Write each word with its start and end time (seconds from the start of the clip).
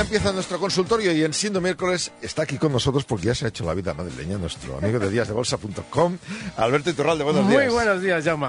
empieza 0.00 0.32
nuestro 0.32 0.58
consultorio 0.58 1.12
y 1.12 1.24
en 1.24 1.32
siendo 1.32 1.60
miércoles 1.60 2.12
está 2.22 2.42
aquí 2.42 2.56
con 2.56 2.70
nosotros 2.70 3.04
porque 3.04 3.26
ya 3.26 3.34
se 3.34 3.46
ha 3.46 3.48
hecho 3.48 3.64
la 3.64 3.74
vida 3.74 3.94
madrileña 3.94 4.38
nuestro 4.38 4.78
amigo 4.78 4.98
de 4.98 5.10
díasdebolsa.com, 5.10 6.18
Alberto 6.56 6.90
Iturralde, 6.90 7.24
buenos 7.24 7.48
días. 7.48 7.64
Muy 7.64 7.72
buenos 7.72 8.00
días, 8.00 8.24
Jaume. 8.24 8.48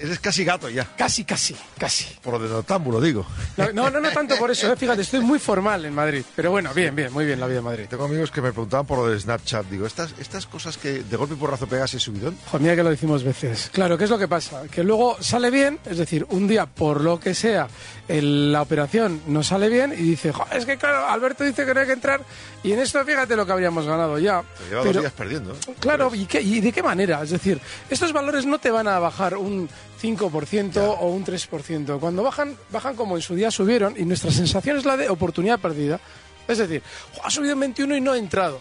Eres 0.00 0.18
casi 0.20 0.44
gato 0.44 0.70
ya. 0.70 0.84
Casi, 0.96 1.24
casi, 1.24 1.54
casi. 1.76 2.06
Por 2.22 2.40
de 2.40 2.48
notámbulo, 2.48 3.00
digo. 3.00 3.26
No, 3.56 3.90
no, 3.90 4.00
no, 4.00 4.10
tanto 4.10 4.36
por 4.36 4.50
eso, 4.50 4.72
¿eh? 4.72 4.76
fíjate, 4.76 5.02
estoy 5.02 5.20
muy 5.20 5.38
formal 5.38 5.84
en 5.84 5.94
Madrid. 5.94 6.22
Pero 6.34 6.50
bueno, 6.50 6.72
bien, 6.72 6.94
bien, 6.94 7.12
muy 7.12 7.26
bien 7.26 7.38
la 7.38 7.46
vida 7.46 7.58
en 7.58 7.64
Madrid. 7.64 7.84
Tengo 7.90 8.04
amigos 8.04 8.30
que 8.30 8.40
me 8.40 8.52
preguntaban 8.52 8.86
por 8.86 8.98
lo 8.98 9.08
de 9.08 9.18
Snapchat. 9.18 9.66
Digo, 9.66 9.86
estas, 9.86 10.14
estas 10.18 10.46
cosas 10.46 10.78
que 10.78 11.02
de 11.02 11.16
golpe 11.16 11.34
y 11.34 11.36
porrazo 11.36 11.66
pegas 11.66 11.92
y 11.94 12.00
subidón. 12.00 12.36
Joder, 12.46 12.62
mira 12.62 12.76
que 12.76 12.82
lo 12.82 12.90
decimos 12.90 13.22
veces. 13.22 13.70
Claro, 13.72 13.98
¿qué 13.98 14.04
es 14.04 14.10
lo 14.10 14.18
que 14.18 14.28
pasa? 14.28 14.62
Que 14.70 14.82
luego 14.82 15.16
sale 15.20 15.50
bien, 15.50 15.78
es 15.84 15.98
decir, 15.98 16.26
un 16.30 16.48
día, 16.48 16.66
por 16.66 17.00
lo 17.00 17.20
que 17.20 17.34
sea, 17.34 17.68
la 18.08 18.62
operación 18.62 19.22
no 19.26 19.42
sale 19.42 19.68
bien 19.68 19.92
y 19.92 20.02
dice, 20.02 20.32
es 20.52 20.66
que 20.66 20.76
claro, 20.76 21.06
Alberto 21.06 21.44
dice 21.44 21.64
que 21.64 21.72
no 21.72 21.80
hay 21.80 21.86
que 21.86 21.92
entrar 21.92 22.20
y 22.62 22.72
en 22.72 22.80
esto 22.80 23.02
fíjate 23.04 23.36
lo 23.36 23.46
que 23.46 23.52
habríamos 23.52 23.86
ganado 23.86 24.18
ya. 24.18 24.42
Pero 24.68 24.84
lleva 24.84 25.00
días 25.00 25.12
perdiendo. 25.12 25.56
Claro, 25.78 26.12
¿y, 26.14 26.28
¿y, 26.38 26.60
de 26.60 26.72
qué 26.72 26.82
manera? 26.82 27.22
Es 27.22 27.30
decir, 27.30 27.60
estos 27.88 28.12
valores 28.12 28.44
no 28.44 28.58
te 28.58 28.70
van 28.70 28.88
a 28.88 28.98
bajar 28.98 29.36
un 29.36 29.68
5% 30.02 30.96
o 31.00 31.06
un 31.06 31.24
3%. 31.24 32.00
Cuando 32.00 32.22
bajan, 32.22 32.56
bajan 32.70 32.96
como 32.96 33.16
en 33.16 33.22
su 33.22 33.34
día 33.34 33.50
subieron 33.50 33.94
y 33.96 34.04
nuestra 34.04 34.30
sensación 34.30 34.76
es 34.76 34.84
la 34.84 34.96
de 34.96 35.08
oportunidad 35.08 35.60
perdida. 35.60 36.00
Es 36.48 36.58
decir, 36.58 36.82
ha 37.22 37.30
subido 37.30 37.52
en 37.52 37.60
21 37.60 37.96
y 37.96 38.00
no 38.00 38.12
ha 38.12 38.18
entrado. 38.18 38.60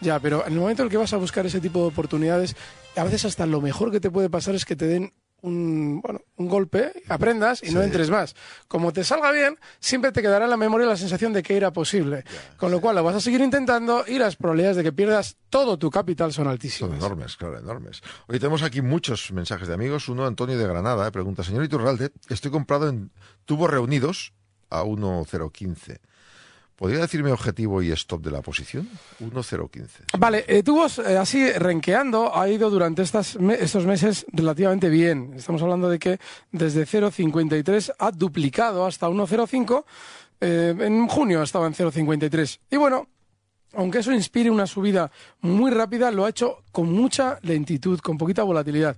Ya, 0.00 0.18
pero 0.18 0.44
en 0.46 0.52
el 0.52 0.58
momento 0.58 0.82
en 0.82 0.86
el 0.88 0.90
que 0.90 0.96
vas 0.98 1.12
a 1.12 1.16
buscar 1.16 1.46
ese 1.46 1.60
tipo 1.60 1.80
de 1.80 1.86
oportunidades, 1.86 2.56
a 2.96 3.04
veces 3.04 3.24
hasta 3.24 3.46
lo 3.46 3.60
mejor 3.60 3.90
que 3.90 4.00
te 4.00 4.10
puede 4.10 4.28
pasar 4.28 4.54
es 4.54 4.64
que 4.64 4.76
te 4.76 4.86
den 4.86 5.12
un, 5.42 6.00
bueno, 6.00 6.20
un 6.36 6.48
golpe, 6.48 6.92
aprendas 7.08 7.62
y 7.62 7.70
no 7.72 7.82
entres 7.82 8.10
más. 8.10 8.34
Como 8.68 8.92
te 8.92 9.04
salga 9.04 9.30
bien, 9.32 9.58
siempre 9.80 10.12
te 10.12 10.22
quedará 10.22 10.44
en 10.44 10.50
la 10.50 10.56
memoria 10.56 10.86
la 10.86 10.96
sensación 10.96 11.32
de 11.32 11.42
que 11.42 11.56
era 11.56 11.72
posible. 11.72 12.24
Con 12.56 12.70
lo 12.70 12.80
cual 12.80 12.96
lo 12.96 13.04
vas 13.04 13.16
a 13.16 13.20
seguir 13.20 13.40
intentando 13.40 14.04
y 14.06 14.18
las 14.18 14.36
probabilidades 14.36 14.76
de 14.78 14.84
que 14.84 14.92
pierdas 14.92 15.36
todo 15.50 15.78
tu 15.78 15.90
capital 15.90 16.32
son 16.32 16.48
altísimas. 16.48 16.90
Son 16.90 16.98
enormes, 16.98 17.36
claro, 17.36 17.58
enormes. 17.58 18.02
Hoy 18.28 18.38
tenemos 18.38 18.62
aquí 18.62 18.80
muchos 18.80 19.32
mensajes 19.32 19.68
de 19.68 19.74
amigos. 19.74 20.08
Uno, 20.08 20.26
Antonio 20.26 20.56
de 20.56 20.66
Granada, 20.66 21.06
eh, 21.06 21.12
pregunta, 21.12 21.42
señor 21.42 21.64
Iturralde, 21.64 22.12
estoy 22.28 22.50
comprado 22.50 22.88
en 22.88 23.10
tubos 23.44 23.70
reunidos 23.70 24.32
a 24.70 24.84
1.015. 24.84 25.98
¿Podría 26.76 27.00
decirme 27.00 27.30
objetivo 27.30 27.82
y 27.82 27.92
stop 27.92 28.22
de 28.22 28.30
la 28.30 28.42
posición? 28.42 28.88
1.015. 29.20 30.18
Vale, 30.18 30.44
eh, 30.48 30.62
tubos 30.62 30.98
eh, 30.98 31.16
así 31.16 31.52
renqueando 31.52 32.36
ha 32.36 32.48
ido 32.48 32.70
durante 32.70 33.02
estas 33.02 33.36
estos 33.36 33.86
meses 33.86 34.26
relativamente 34.32 34.88
bien. 34.88 35.34
Estamos 35.36 35.62
hablando 35.62 35.88
de 35.88 35.98
que 35.98 36.18
desde 36.50 36.86
0.53 36.86 37.92
ha 37.98 38.10
duplicado 38.10 38.86
hasta 38.86 39.08
1.05. 39.08 39.84
Eh, 40.40 40.74
en 40.78 41.06
junio 41.06 41.42
estaba 41.42 41.66
en 41.66 41.74
0.53. 41.74 42.58
Y 42.70 42.76
bueno, 42.76 43.06
aunque 43.74 43.98
eso 43.98 44.12
inspire 44.12 44.50
una 44.50 44.66
subida 44.66 45.10
muy 45.40 45.70
rápida, 45.70 46.10
lo 46.10 46.24
ha 46.24 46.30
hecho 46.30 46.64
con 46.72 46.92
mucha 46.92 47.38
lentitud, 47.42 48.00
con 48.00 48.18
poquita 48.18 48.42
volatilidad. 48.42 48.96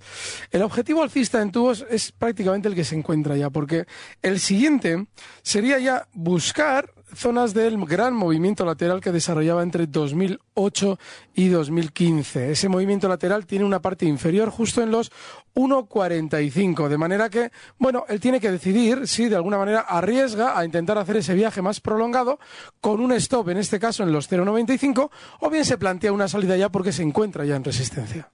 El 0.50 0.62
objetivo 0.62 1.02
alcista 1.02 1.40
en 1.40 1.52
tubos 1.52 1.84
es 1.90 2.12
prácticamente 2.12 2.68
el 2.68 2.74
que 2.74 2.84
se 2.84 2.96
encuentra 2.96 3.36
ya, 3.36 3.50
porque 3.50 3.86
el 4.22 4.40
siguiente 4.40 5.06
sería 5.42 5.78
ya 5.78 6.08
buscar 6.12 6.90
zonas 7.14 7.54
del 7.54 7.82
gran 7.84 8.14
movimiento 8.14 8.64
lateral 8.64 9.00
que 9.00 9.12
desarrollaba 9.12 9.62
entre 9.62 9.86
2008 9.86 10.98
y 11.34 11.48
2015. 11.48 12.52
Ese 12.52 12.68
movimiento 12.68 13.08
lateral 13.08 13.46
tiene 13.46 13.64
una 13.64 13.80
parte 13.80 14.06
inferior 14.06 14.50
justo 14.50 14.82
en 14.82 14.90
los 14.90 15.12
1,45, 15.54 16.88
de 16.88 16.98
manera 16.98 17.30
que, 17.30 17.50
bueno, 17.78 18.04
él 18.08 18.20
tiene 18.20 18.40
que 18.40 18.50
decidir 18.50 19.06
si 19.06 19.28
de 19.28 19.36
alguna 19.36 19.58
manera 19.58 19.80
arriesga 19.80 20.58
a 20.58 20.64
intentar 20.64 20.98
hacer 20.98 21.16
ese 21.18 21.34
viaje 21.34 21.62
más 21.62 21.80
prolongado 21.80 22.38
con 22.80 23.00
un 23.00 23.12
stop, 23.12 23.48
en 23.50 23.58
este 23.58 23.78
caso 23.78 24.02
en 24.02 24.12
los 24.12 24.30
0,95, 24.30 25.10
o 25.40 25.50
bien 25.50 25.64
se 25.64 25.78
plantea 25.78 26.12
una 26.12 26.28
salida 26.28 26.56
ya 26.56 26.70
porque 26.70 26.92
se 26.92 27.02
encuentra 27.02 27.44
ya 27.44 27.56
en 27.56 27.64
resistencia. 27.64 28.30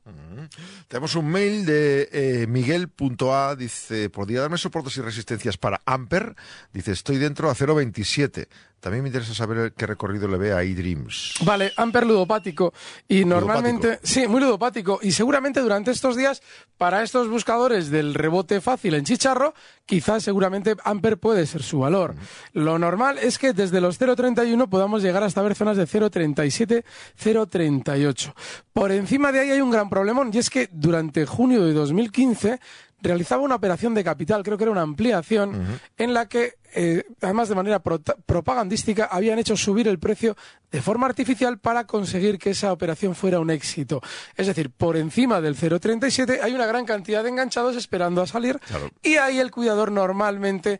Tenemos 0.91 1.15
un 1.15 1.31
mail 1.31 1.65
de 1.65 2.09
eh, 2.11 2.47
Miguel.a, 2.49 3.55
dice, 3.55 4.11
¿podría 4.11 4.41
darme 4.41 4.59
soportes 4.59 4.97
y 4.97 5.01
resistencias 5.01 5.57
para 5.57 5.81
Amper? 5.87 6.35
Dice, 6.73 6.91
estoy 6.91 7.19
dentro 7.19 7.49
a 7.49 7.55
0,27. 7.55 8.49
También 8.81 9.03
me 9.03 9.11
interesa 9.11 9.35
saber 9.35 9.75
qué 9.75 9.87
recorrido 9.87 10.27
le 10.27 10.39
ve 10.39 10.53
a 10.55 10.63
eDreams. 10.63 11.35
Vale, 11.45 11.71
Amper 11.77 12.07
ludopático. 12.07 12.73
Y 13.07 13.27
normalmente, 13.27 14.01
sí, 14.03 14.27
muy 14.27 14.41
ludopático. 14.41 14.99
Y 15.03 15.13
seguramente 15.13 15.61
durante 15.61 15.91
estos 15.91 16.17
días, 16.17 16.43
para 16.79 17.03
estos 17.03 17.29
buscadores 17.29 17.91
del 17.91 18.15
rebote 18.15 18.63
fácil 18.63 18.95
en 18.95 19.05
chicharro, 19.05 19.53
quizás 19.85 20.23
seguramente 20.23 20.77
Amper 20.83 21.19
puede 21.19 21.47
ser 21.47 21.63
su 21.63 21.81
valor. 21.81 22.15
Lo 22.55 22.79
normal 22.79 23.19
es 23.19 23.39
que 23.39 23.53
desde 23.53 23.83
los 23.83 24.01
0.31 24.01 24.67
podamos 24.71 25.03
llegar 25.03 25.23
hasta 25.25 25.43
ver 25.43 25.55
zonas 25.55 25.77
de 25.77 25.87
0.37, 25.87 26.83
0.38. 27.23 28.33
Por 28.73 28.93
encima 28.93 29.31
de 29.31 29.41
ahí 29.41 29.51
hay 29.51 29.61
un 29.61 29.71
gran 29.71 29.91
problemón 29.91 30.31
y 30.33 30.39
es 30.39 30.49
que 30.49 30.71
durante 30.81 31.27
junio 31.27 31.65
de 31.65 31.73
2015 31.73 32.61
realizaba 33.03 33.43
una 33.43 33.55
operación 33.55 33.95
de 33.95 34.05
capital, 34.05 34.43
creo 34.43 34.59
que 34.59 34.65
era 34.65 34.73
una 34.73 34.83
ampliación, 34.83 35.81
en 35.97 36.15
la 36.15 36.27
que, 36.27 36.55
eh, 36.75 37.05
además 37.23 37.49
de 37.49 37.55
manera 37.55 37.81
propagandística, 37.81 39.07
habían 39.07 39.39
hecho 39.39 39.57
subir 39.57 39.89
el 39.89 39.99
precio 39.99 40.37
de 40.71 40.83
forma 40.83 41.07
artificial 41.07 41.59
para 41.59 41.87
conseguir 41.87 42.39
que 42.39 42.51
esa 42.51 42.73
operación 42.73 43.15
fuera 43.15 43.41
un 43.41 43.51
éxito. 43.51 44.03
Es 44.37 44.47
decir, 44.47 44.71
por 44.71 44.97
encima 44.97 45.41
del 45.41 45.57
0,37 45.57 46.41
hay 46.43 46.53
una 46.53 46.67
gran 46.67 46.85
cantidad 46.85 47.23
de 47.23 47.31
enganchados 47.31 47.77
esperando 47.77 48.23
a 48.23 48.27
salir 48.27 48.61
y 49.03 49.17
ahí 49.17 49.39
el 49.39 49.51
cuidador 49.51 49.91
normalmente 49.91 50.79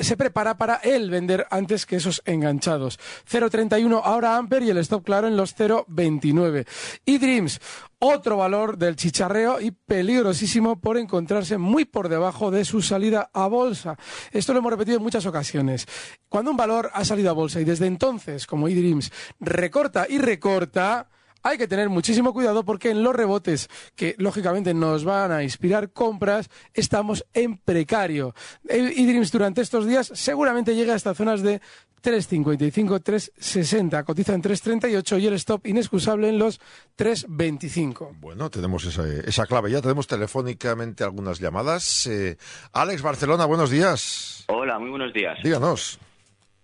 se 0.00 0.16
prepara 0.16 0.56
para 0.56 0.76
él 0.76 1.10
vender 1.10 1.46
antes 1.50 1.86
que 1.86 1.96
esos 1.96 2.22
enganchados. 2.24 2.98
0.31 3.30 4.00
ahora 4.02 4.36
Amper 4.36 4.62
y 4.62 4.70
el 4.70 4.78
stop 4.78 5.04
claro 5.04 5.28
en 5.28 5.36
los 5.36 5.56
0.29. 5.56 6.66
Y 7.04 7.18
Dreams, 7.18 7.60
otro 7.98 8.36
valor 8.36 8.78
del 8.78 8.96
chicharreo 8.96 9.60
y 9.60 9.70
peligrosísimo 9.70 10.80
por 10.80 10.98
encontrarse 10.98 11.56
muy 11.56 11.84
por 11.84 12.08
debajo 12.08 12.50
de 12.50 12.64
su 12.64 12.82
salida 12.82 13.30
a 13.32 13.46
bolsa. 13.46 13.96
Esto 14.32 14.52
lo 14.52 14.58
hemos 14.58 14.72
repetido 14.72 14.96
en 14.96 15.02
muchas 15.02 15.26
ocasiones. 15.26 15.86
Cuando 16.28 16.50
un 16.50 16.56
valor 16.56 16.90
ha 16.92 17.04
salido 17.04 17.30
a 17.30 17.34
bolsa 17.34 17.60
y 17.60 17.64
desde 17.64 17.86
entonces, 17.86 18.46
como 18.46 18.68
eDreams, 18.68 19.12
recorta 19.40 20.06
y 20.08 20.18
recorta, 20.18 21.08
hay 21.46 21.58
que 21.58 21.68
tener 21.68 21.88
muchísimo 21.88 22.32
cuidado 22.32 22.64
porque 22.64 22.90
en 22.90 23.04
los 23.04 23.14
rebotes 23.14 23.68
que 23.94 24.16
lógicamente 24.18 24.74
nos 24.74 25.04
van 25.04 25.30
a 25.30 25.44
inspirar 25.44 25.90
compras 25.90 26.50
estamos 26.74 27.24
en 27.34 27.56
precario. 27.58 28.34
eDreams 28.68 29.30
durante 29.30 29.60
estos 29.60 29.86
días 29.86 30.10
seguramente 30.12 30.74
llega 30.74 30.94
a 30.94 30.96
estas 30.96 31.16
zonas 31.16 31.42
de 31.42 31.60
3.55, 32.02 33.00
3.60, 33.00 34.04
cotiza 34.04 34.34
en 34.34 34.42
3.38 34.42 35.20
y 35.20 35.26
el 35.26 35.34
stop 35.34 35.66
inexcusable 35.66 36.28
en 36.28 36.38
los 36.38 36.60
3.25. 36.98 38.16
Bueno, 38.18 38.50
tenemos 38.50 38.84
esa, 38.84 39.46
clave. 39.46 39.70
Ya 39.70 39.80
tenemos 39.80 40.06
telefónicamente 40.06 41.04
algunas 41.04 41.40
llamadas. 41.40 42.06
Eh, 42.08 42.36
Alex 42.72 43.02
Barcelona, 43.02 43.46
buenos 43.46 43.70
días. 43.70 44.44
Hola, 44.48 44.78
muy 44.78 44.90
buenos 44.90 45.12
días. 45.12 45.38
Díganos. 45.42 45.98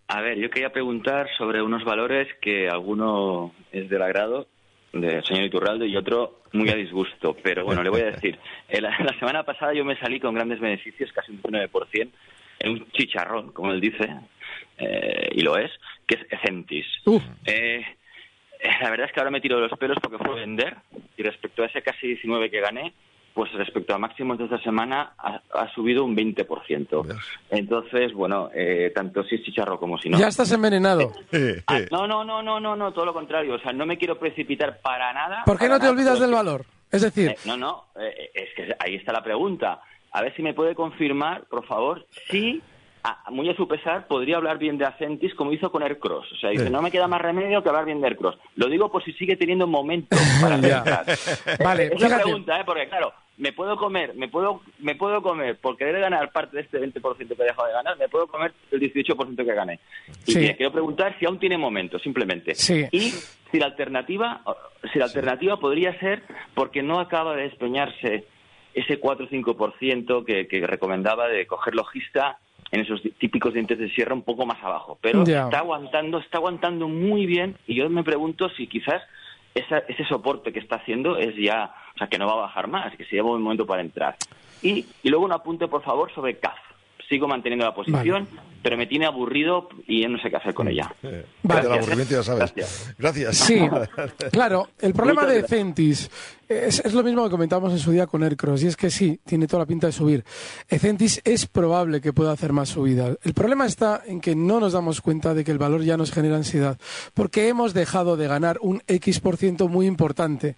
A 0.09 0.21
ver, 0.21 0.39
yo 0.39 0.51
quería 0.51 0.71
preguntar 0.71 1.29
sobre 1.39 1.63
unos 1.63 1.85
valores 1.85 2.29
que 2.41 2.69
alguno 2.69 3.53
es 3.73 3.89
del 3.89 4.03
agrado 4.03 4.49
del 4.93 5.25
señor 5.25 5.45
Iturralde 5.45 5.87
y 5.87 5.97
otro 5.97 6.43
muy 6.53 6.69
a 6.71 6.75
disgusto. 6.75 7.37
Pero 7.43 7.65
bueno, 7.65 7.83
le 7.83 7.91
voy 7.91 8.03
a 8.03 8.07
decir, 8.13 8.39
la, 8.69 9.19
semana 9.19 9.43
pasada 9.43 9.73
yo 9.73 9.85
me 9.85 9.99
salí 9.99 10.21
con 10.21 10.35
grandes 10.35 10.61
beneficios, 10.61 11.13
casi 11.13 11.33
un 11.33 11.43
19%, 11.43 12.09
en 12.61 12.71
un 12.71 12.91
chicharrón, 12.93 13.53
como 13.53 13.73
él 13.73 13.81
dice, 13.81 14.09
eh, 14.79 15.31
y 15.33 15.43
lo 15.43 15.57
es, 15.57 15.71
que 16.07 16.17
es 16.17 16.27
Ecentis. 16.31 16.87
Eh, 17.47 17.85
la 18.81 18.91
verdad 18.91 19.07
es 19.07 19.13
que 19.13 19.21
ahora 19.21 19.31
me 19.31 19.41
tiro 19.41 19.57
de 19.57 19.69
los 19.69 19.79
pelos 19.79 19.99
porque 20.01 20.19
fue 20.19 20.37
vender 20.37 20.77
y 21.17 21.23
respecto 21.23 21.63
a 21.63 21.67
ese 21.67 21.83
casi 21.83 22.07
19 22.09 22.51
que 22.51 22.61
gané, 22.61 22.93
pues 23.35 23.53
respecto 23.53 23.95
a 23.95 23.99
máximos 23.99 24.39
de 24.39 24.45
esta 24.45 24.59
semana 24.59 25.15
ha, 25.19 25.69
subido 25.75 26.05
un 26.05 26.17
20%. 26.17 27.19
Entonces, 27.51 28.13
bueno, 28.13 28.51
eh, 28.55 28.93
tanto 28.95 29.23
si 29.25 29.37
es 29.37 29.43
chicharro 29.43 29.79
como 29.79 29.99
si 29.99 30.11
no. 30.11 30.19
Ya 30.19 30.29
estás 30.29 30.53
envenenado. 30.53 31.13
Ah, 31.67 31.81
no, 31.91 32.07
no, 32.07 32.25
no, 32.25 32.43
no, 32.43 32.61
no, 32.61 32.77
no, 32.77 32.93
todo 32.93 33.07
lo 33.07 33.15
contrario. 33.15 33.55
O 33.55 33.59
sea, 33.59 33.73
no 33.73 33.87
me 33.87 33.97
quiero 33.97 34.19
precipitar 34.19 34.81
para 34.81 35.13
nada. 35.13 35.45
¿Por 35.45 35.59
qué 35.59 35.69
no 35.69 35.81
te 35.81 35.89
olvidas 35.89 36.21
del 36.21 36.33
valor? 36.33 36.65
Es 36.91 37.03
decir... 37.03 37.31
Eh, 37.31 37.37
no, 37.47 37.57
no, 37.57 37.87
eh, 37.99 38.31
es 38.35 38.49
que 38.55 38.75
ahí 38.79 38.97
está 38.97 39.13
la 39.13 39.23
pregunta. 39.23 39.81
A 40.13 40.21
ver 40.21 40.35
si 40.37 40.43
me 40.43 40.53
puede 40.53 40.75
confirmar, 40.75 41.45
por 41.45 41.65
favor, 41.65 42.07
si 42.31 42.61
muy 43.31 43.49
a 43.49 43.57
su 43.57 43.67
pesar, 43.67 44.07
podría 44.07 44.37
hablar 44.37 44.59
bien 44.59 44.79
de 44.79 44.85
Acentis 44.85 45.35
como 45.35 45.53
hizo 45.53 45.73
con 45.73 45.83
Aircross. 45.83 46.31
O 46.33 46.37
sea, 46.37 46.51
dice, 46.51 46.71
no 46.71 46.83
me 46.83 46.91
queda 46.91 47.09
más 47.09 47.21
remedio 47.21 47.63
que 47.63 47.69
hablar 47.69 47.85
bien 47.85 48.01
de 48.01 48.09
Aircross. 48.09 48.39
Lo 48.57 48.69
digo 48.69 48.91
por 48.91 49.05
si 49.05 49.13
sigue 49.15 49.37
teniendo 49.37 49.67
momento 49.67 50.17
para 50.41 50.61
pensar. 50.61 51.05
vale, 51.65 51.91
es 51.93 52.01
la 52.01 52.21
pregunta, 52.23 52.61
¿eh? 52.61 52.63
Porque, 52.65 52.89
claro, 52.89 53.13
me 53.39 53.53
puedo 53.53 53.77
comer, 53.77 54.15
me 54.15 54.29
puedo, 54.29 54.63
me 54.79 54.95
puedo 54.95 55.21
comer, 55.23 55.59
por 55.59 55.77
querer 55.77 56.01
ganar 56.01 56.31
parte 56.31 56.57
de 56.57 56.63
este 56.63 56.81
20% 56.81 57.17
que 57.17 57.43
he 57.43 57.47
dejado 57.47 57.67
de 57.67 57.73
ganar, 57.73 57.99
me 57.99 58.09
puedo 58.09 58.27
comer 58.27 58.53
el 58.71 58.81
18% 58.81 59.37
que 59.37 59.55
gané. 59.55 59.81
Y 60.27 60.35
quiero 60.35 60.71
preguntar 60.71 61.17
si 61.19 61.27
aún 61.27 61.39
tiene 61.39 61.59
momento, 61.59 61.99
simplemente. 61.99 62.53
Y 62.93 63.11
si 63.51 63.59
la 63.59 63.67
alternativa, 63.67 64.43
si 64.93 64.99
la 64.99 65.07
alternativa 65.07 65.57
podría 65.59 65.99
ser 65.99 66.23
porque 66.55 66.83
no 66.83 67.01
acaba 67.01 67.35
de 67.35 67.45
despeñarse 67.45 68.27
ese 68.75 68.99
4 68.99 69.27
o 69.27 69.29
5% 69.29 70.25
que, 70.25 70.47
que 70.47 70.67
recomendaba 70.67 71.29
de 71.29 71.47
coger 71.47 71.75
logista 71.75 72.39
en 72.73 72.81
esos 72.81 73.03
típicos 73.19 73.53
dientes 73.53 73.79
de 73.79 73.91
sierra 73.91 74.15
un 74.15 74.23
poco 74.23 74.47
más 74.47 74.63
abajo. 74.63 74.99
Pero 75.01 75.23
está 75.23 75.59
aguantando, 75.59 76.19
está 76.19 76.39
aguantando 76.39 76.89
muy 76.89 77.27
bien 77.27 77.57
y 77.67 77.77
yo 77.77 77.89
me 77.91 78.03
pregunto 78.03 78.49
si 78.49 78.67
quizás 78.67 79.03
ese 79.55 80.05
soporte 80.09 80.53
que 80.53 80.59
está 80.59 80.77
haciendo 80.77 81.19
es 81.19 81.37
ya, 81.37 81.75
o 81.95 81.99
sea, 81.99 82.09
que 82.09 82.19
no 82.19 82.27
va 82.27 82.33
a 82.33 82.47
bajar 82.47 82.69
más, 82.69 82.97
que 82.97 83.05
se 83.05 83.17
lleva 83.17 83.31
un 83.31 83.43
momento 83.43 83.67
para 83.67 83.83
entrar. 83.83 84.17
Y, 84.63 84.87
y 85.03 85.11
luego 85.11 85.27
un 85.27 85.33
apunte, 85.33 85.69
por 85.69 85.83
favor, 85.83 86.13
sobre 86.15 86.39
CAF. 86.39 86.59
Sigo 87.09 87.29
manteniendo 87.29 87.67
la 87.67 87.75
posición 87.75 88.27
pero 88.63 88.77
me 88.77 88.87
tiene 88.87 89.07
aburrido 89.07 89.69
y 89.87 90.07
no 90.07 90.19
sé 90.19 90.31
qué 90.31 90.37
hacer 90.37 90.55
con 90.55 90.69
ella. 90.69 90.95
Vale. 91.43 91.67
El 91.67 91.73
aburrimiento 91.73 92.15
ya 92.15 92.23
sabes. 92.23 92.95
Gracias. 92.97 93.37
Sí, 93.37 93.69
claro. 94.33 94.69
El 94.81 94.95
problema 94.95 95.27
de 95.27 95.43
Centis 95.47 96.11
es, 96.53 96.93
lo 96.93 97.03
mismo 97.03 97.25
que 97.25 97.31
comentábamos 97.31 97.73
en 97.73 97.79
su 97.79 97.91
día 97.91 98.07
con 98.07 98.23
Aircross, 98.23 98.63
y 98.63 98.67
es 98.69 98.77
que 98.77 98.91
sí, 98.91 99.21
tiene 99.25 99.47
toda 99.47 99.63
la 99.63 99.67
pinta 99.67 99.87
de 99.87 99.93
subir. 99.93 100.25
Centis 100.69 101.21
es 101.25 101.47
probable 101.47 102.01
que 102.01 102.13
pueda 102.13 102.33
hacer 102.33 102.53
más 102.53 102.71
subida. 102.71 103.15
El 103.23 103.35
problema 103.35 103.67
está 103.67 104.03
en 104.07 104.21
que 104.21 104.35
no 104.35 104.61
nos 104.61 104.73
damos 104.73 105.01
cuenta 105.01 105.35
de 105.35 105.45
que 105.45 105.51
el 105.51 105.59
valor 105.59 105.83
ya 105.83 105.97
nos 105.97 106.13
genera 106.13 106.37
ansiedad, 106.37 106.79
porque 107.15 107.49
hemos 107.49 107.75
dejado 107.75 108.17
de 108.17 108.27
ganar 108.27 108.59
un 108.63 108.83
X 108.87 109.21
por 109.21 109.37
ciento 109.37 109.69
muy 109.69 109.87
importante. 109.87 110.57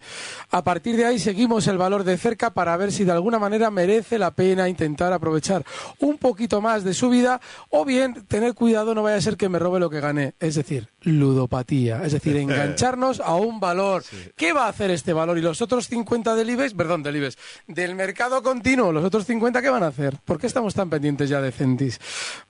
A 0.51 0.65
partir 0.65 0.97
de 0.97 1.05
ahí 1.05 1.19
seguimos 1.19 1.67
el 1.67 1.79
valor 1.79 2.05
de 2.05 2.17
cerca 2.17 2.51
para 2.51 2.77
ver 2.77 2.93
si 2.93 3.05
de 3.05 3.13
alguna 3.13 3.39
manera 3.39 3.71
merece 3.71 4.19
la 4.19 4.31
pena 4.31 4.69
intentar 4.69 5.13
aprovechar 5.13 5.65
un 6.01 6.19
poquito 6.19 6.61
más 6.61 6.85
de 6.85 6.95
subida 6.95 7.41
o 7.71 7.85
bien 7.85 8.25
tener 8.27 8.55
cuidado, 8.55 8.95
no 8.95 9.03
vaya 9.03 9.17
a 9.17 9.21
ser 9.21 9.37
que 9.37 9.49
me 9.49 9.59
robe 9.59 9.81
lo 9.81 9.91
que 9.91 10.01
gané. 10.01 10.35
Es 10.41 10.55
decir, 10.55 10.89
ludopatía. 11.03 12.05
Es 12.05 12.13
decir, 12.13 12.37
engancharnos 12.37 13.21
a 13.21 13.35
un 13.37 13.61
valor. 13.61 14.03
¿Qué 14.37 14.53
va 14.53 14.67
a 14.67 14.69
hacer 14.69 14.91
este 14.91 15.13
valor? 15.13 15.39
Y 15.39 15.43
los 15.43 15.63
otros 15.63 15.84
50 15.89 16.35
del 16.35 16.51
IBEX, 16.51 16.75
perdón, 16.75 17.03
del 17.03 17.17
IBEX, 17.17 17.37
del 17.67 17.95
mercado 17.95 18.43
continuo, 18.43 18.93
los 18.93 19.05
otros 19.05 19.27
50, 19.27 19.63
¿qué 19.63 19.71
van 19.71 19.83
a 19.83 19.89
hacer? 19.89 20.17
¿Por 20.25 20.39
qué 20.39 20.47
estamos 20.47 20.75
tan 20.75 20.91
pendientes 20.91 21.29
ya 21.29 21.41
de 21.41 21.53
Centis? 21.53 22.01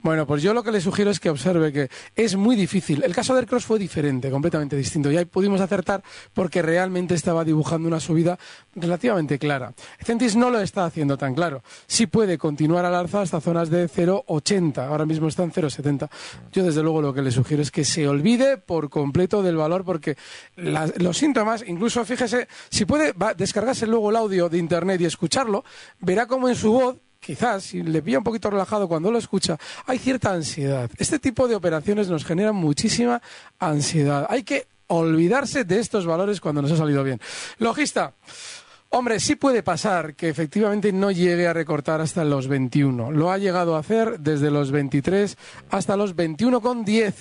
Bueno, 0.01 0.25
pues 0.25 0.41
yo 0.41 0.53
lo 0.53 0.63
que 0.63 0.71
le 0.71 0.81
sugiero 0.81 1.11
es 1.11 1.19
que 1.19 1.29
observe 1.29 1.71
que 1.71 1.89
es 2.15 2.35
muy 2.35 2.55
difícil. 2.55 3.03
El 3.03 3.13
caso 3.13 3.35
de 3.35 3.45
Cross 3.45 3.65
fue 3.65 3.79
diferente, 3.79 4.29
completamente 4.29 4.75
distinto. 4.75 5.11
Y 5.11 5.17
ahí 5.17 5.25
pudimos 5.25 5.61
acertar 5.61 6.03
porque 6.33 6.61
realmente 6.61 7.15
estaba 7.15 7.43
dibujando 7.43 7.87
una 7.87 7.99
subida 7.99 8.37
relativamente 8.75 9.39
clara. 9.39 9.73
Centis 10.03 10.35
no 10.35 10.49
lo 10.49 10.59
está 10.59 10.85
haciendo 10.85 11.17
tan 11.17 11.33
claro. 11.35 11.63
Sí 11.87 12.07
puede 12.07 12.37
continuar 12.37 12.85
al 12.85 12.95
alza 12.95 13.21
hasta 13.21 13.41
zonas 13.41 13.69
de 13.69 13.89
0,80. 13.89 14.79
Ahora 14.87 15.05
mismo 15.05 15.27
está 15.27 15.43
en 15.43 15.51
0,70. 15.51 16.09
Yo 16.51 16.63
desde 16.63 16.83
luego 16.83 17.01
lo 17.01 17.13
que 17.13 17.21
le 17.21 17.31
sugiero 17.31 17.61
es 17.61 17.71
que 17.71 17.83
se 17.83 18.07
olvide 18.07 18.57
por 18.57 18.89
completo 18.89 19.43
del 19.43 19.57
valor 19.57 19.83
porque 19.85 20.17
los 20.55 21.17
síntomas, 21.17 21.63
incluso 21.67 22.03
fíjese, 22.05 22.47
si 22.69 22.85
puede 22.85 23.13
descargarse 23.33 23.87
luego 23.87 24.09
el 24.09 24.15
audio 24.15 24.49
de 24.49 24.57
internet 24.57 25.01
y 25.01 25.05
escucharlo, 25.05 25.63
verá 25.99 26.27
como 26.27 26.47
en 26.49 26.55
su 26.55 26.71
voz 26.71 26.97
quizás, 27.25 27.63
si 27.63 27.81
le 27.81 28.03
pilla 28.03 28.19
un 28.19 28.23
poquito 28.23 28.51
relajado 28.51 28.87
cuando 28.87 29.11
lo 29.11 29.17
escucha, 29.17 29.57
hay 29.87 29.97
cierta 29.97 30.31
ansiedad. 30.31 30.91
Este 30.97 31.17
tipo 31.17 31.47
de 31.47 31.55
operaciones 31.55 32.07
nos 32.07 32.23
generan 32.23 32.55
muchísima 32.55 33.19
ansiedad. 33.57 34.27
Hay 34.29 34.43
que 34.43 34.67
olvidarse 34.87 35.63
de 35.63 35.79
estos 35.79 36.05
valores 36.05 36.39
cuando 36.39 36.61
nos 36.61 36.71
ha 36.71 36.77
salido 36.77 37.03
bien. 37.03 37.19
Logista. 37.57 38.13
Hombre, 38.89 39.19
sí 39.19 39.35
puede 39.35 39.63
pasar 39.63 40.15
que 40.15 40.29
efectivamente 40.29 40.93
no 40.93 41.11
llegue 41.11 41.47
a 41.47 41.53
recortar 41.53 41.99
hasta 41.99 42.23
los 42.23 42.47
21. 42.47 43.11
Lo 43.11 43.31
ha 43.31 43.37
llegado 43.37 43.75
a 43.75 43.79
hacer 43.79 44.19
desde 44.19 44.51
los 44.51 44.71
23 44.71 45.35
hasta 45.71 45.97
los 45.97 46.15
21,10 46.15 47.13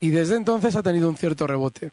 y 0.00 0.10
desde 0.10 0.36
entonces 0.36 0.76
ha 0.76 0.82
tenido 0.82 1.08
un 1.08 1.16
cierto 1.16 1.46
rebote. 1.46 1.92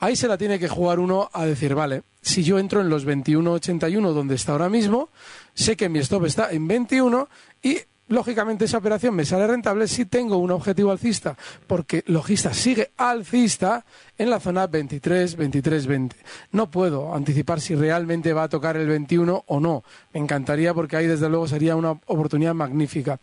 Ahí 0.00 0.14
se 0.14 0.28
la 0.28 0.38
tiene 0.38 0.58
que 0.58 0.68
jugar 0.68 1.00
uno 1.00 1.28
a 1.32 1.44
decir, 1.44 1.74
vale, 1.74 2.02
si 2.20 2.44
yo 2.44 2.58
entro 2.58 2.80
en 2.80 2.88
los 2.88 3.06
21,81 3.06 4.12
donde 4.12 4.36
está 4.36 4.52
ahora 4.52 4.68
mismo, 4.68 5.08
sé 5.54 5.76
que 5.76 5.88
mi 5.88 5.98
stop 5.98 6.26
está 6.26 6.50
en 6.52 6.68
21 6.68 7.28
y 7.62 7.78
lógicamente 8.08 8.64
esa 8.64 8.78
operación 8.78 9.14
me 9.14 9.24
sale 9.24 9.46
rentable 9.46 9.86
si 9.86 10.06
tengo 10.06 10.38
un 10.38 10.50
objetivo 10.50 10.90
alcista, 10.90 11.36
porque 11.66 12.02
logista 12.06 12.52
sigue 12.54 12.92
alcista 12.96 13.84
en 14.16 14.30
la 14.30 14.40
zona 14.40 14.66
23, 14.66 15.36
23, 15.36 15.86
20. 15.86 16.16
No 16.52 16.70
puedo 16.70 17.14
anticipar 17.14 17.60
si 17.60 17.74
realmente 17.74 18.32
va 18.32 18.44
a 18.44 18.48
tocar 18.48 18.76
el 18.76 18.88
21 18.88 19.44
o 19.46 19.60
no. 19.60 19.84
Me 20.12 20.20
encantaría 20.20 20.74
porque 20.74 20.96
ahí 20.96 21.06
desde 21.06 21.28
luego 21.28 21.46
sería 21.46 21.76
una 21.76 21.90
oportunidad 21.90 22.54
magnífica. 22.54 23.18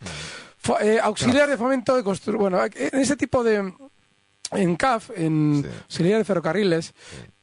Eh, 0.80 0.98
auxiliar 1.00 1.48
de 1.48 1.56
fomento 1.56 1.94
de 1.96 2.02
construcción. 2.02 2.40
Bueno, 2.40 2.58
en 2.64 3.00
ese 3.00 3.16
tipo 3.16 3.44
de, 3.44 3.72
en 4.52 4.76
CAF, 4.76 5.10
en 5.16 5.64
auxiliar 5.84 6.18
de 6.18 6.24
ferrocarriles, 6.24 6.94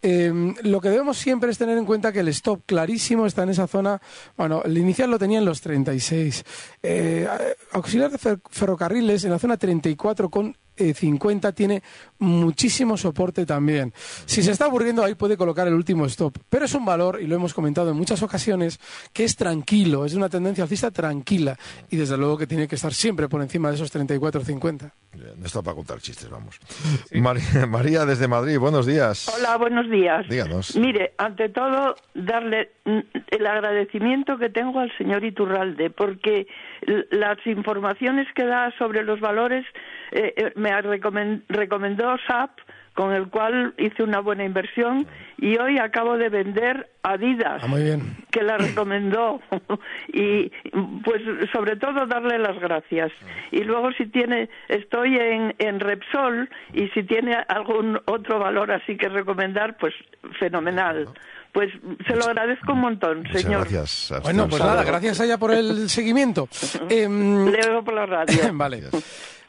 em, 0.03 0.53
lo 0.61 0.79
que 0.79 0.89
debemos 0.89 1.17
siempre 1.17 1.49
es 1.49 1.57
tener 1.57 1.77
en 1.77 1.85
cuenta 1.85 2.11
que 2.11 2.19
el 2.19 2.27
stop 2.27 2.61
clarísimo 2.65 3.25
está 3.25 3.43
en 3.43 3.49
esa 3.49 3.65
zona. 3.65 3.99
Bueno, 4.37 4.61
el 4.63 4.77
inicial 4.77 5.09
lo 5.09 5.17
tenía 5.17 5.39
en 5.39 5.45
los 5.45 5.61
36. 5.61 6.43
Eh, 6.83 7.27
auxiliar 7.71 8.11
de 8.11 8.37
ferrocarriles 8.49 9.23
en 9.23 9.31
la 9.31 9.39
zona 9.39 9.57
34 9.57 10.29
con 10.29 10.55
50 10.75 11.47
eh, 11.47 11.53
tiene 11.53 11.83
muchísimo 12.19 12.97
soporte 12.97 13.45
también. 13.45 13.93
Si 14.25 14.41
se 14.41 14.51
está 14.51 14.65
aburriendo 14.65 15.03
ahí 15.03 15.15
puede 15.15 15.37
colocar 15.37 15.67
el 15.67 15.73
último 15.73 16.05
stop, 16.05 16.37
pero 16.49 16.65
es 16.65 16.73
un 16.73 16.85
valor, 16.85 17.19
y 17.21 17.27
lo 17.27 17.35
hemos 17.35 17.53
comentado 17.53 17.91
en 17.91 17.97
muchas 17.97 18.21
ocasiones, 18.23 18.79
que 19.11 19.23
es 19.23 19.35
tranquilo, 19.35 20.05
es 20.05 20.13
una 20.15 20.29
tendencia 20.29 20.63
alcista 20.63 20.91
tranquila 20.91 21.57
y 21.89 21.97
desde 21.97 22.17
luego 22.17 22.37
que 22.37 22.47
tiene 22.47 22.67
que 22.67 22.75
estar 22.75 22.93
siempre 22.93 23.29
por 23.29 23.41
encima 23.41 23.69
de 23.69 23.75
esos 23.75 23.93
34-50. 23.93 24.91
No 25.37 25.45
está 25.45 25.61
para 25.61 25.75
contar 25.75 26.01
chistes, 26.01 26.29
vamos. 26.29 26.59
María, 27.69 28.05
desde 28.05 28.27
Madrid, 28.27 28.57
buenos 28.57 28.85
días. 28.85 29.31
Hola, 29.35 29.57
buenos 29.57 29.89
días. 29.89 29.92
Díganos. 30.27 30.75
Mire, 30.75 31.13
ante 31.17 31.49
todo, 31.49 31.95
darle 32.13 32.71
el 32.85 33.47
agradecimiento 33.47 34.37
que 34.37 34.49
tengo 34.49 34.79
al 34.79 34.95
señor 34.97 35.23
Iturralde, 35.23 35.89
porque 35.89 36.47
las 37.11 37.37
informaciones 37.45 38.27
que 38.33 38.45
da 38.45 38.71
sobre 38.77 39.03
los 39.03 39.19
valores 39.19 39.65
eh, 40.11 40.33
eh, 40.35 40.51
me 40.55 40.71
recomendó 41.49 42.15
SAP, 42.27 42.59
con 42.93 43.13
el 43.13 43.27
cual 43.29 43.73
hice 43.77 44.03
una 44.03 44.19
buena 44.19 44.43
inversión 44.43 45.07
y 45.37 45.57
hoy 45.57 45.79
acabo 45.79 46.17
de 46.17 46.29
vender 46.29 46.89
Adidas, 47.05 47.61
ah, 47.61 47.67
muy 47.67 47.83
bien. 47.83 48.15
que 48.31 48.43
la 48.43 48.57
recomendó 48.57 49.41
y 50.07 50.49
pues 51.03 51.21
sobre 51.51 51.75
todo 51.75 52.05
darle 52.05 52.39
las 52.39 52.57
gracias. 52.59 53.11
Y 53.51 53.63
luego 53.63 53.91
si 53.91 54.05
tiene, 54.05 54.49
estoy 54.69 55.17
en, 55.17 55.53
en 55.57 55.81
Repsol 55.81 56.49
y 56.73 56.87
si 56.89 57.03
tiene 57.03 57.35
algún 57.49 57.99
otro 58.05 58.39
valor 58.39 58.71
así 58.71 58.95
que 58.95 59.09
recomendar, 59.09 59.75
pues 59.77 59.93
fenomenal. 60.39 61.09
Pues 61.51 61.71
se 62.07 62.15
lo 62.15 62.25
agradezco 62.25 62.73
un 62.73 62.79
montón, 62.79 63.23
señor. 63.31 63.69
Gracias. 63.69 64.13
Bueno, 64.23 64.47
pues 64.47 64.63
nada, 64.63 64.83
gracias 64.83 65.19
a 65.19 65.25
ella 65.25 65.37
por 65.37 65.53
el 65.53 65.89
seguimiento. 65.89 66.47
eh, 66.89 67.07
Leo 67.07 67.83
por 67.83 67.93
la 67.93 68.05
radio. 68.05 68.37
vale. 68.53 68.83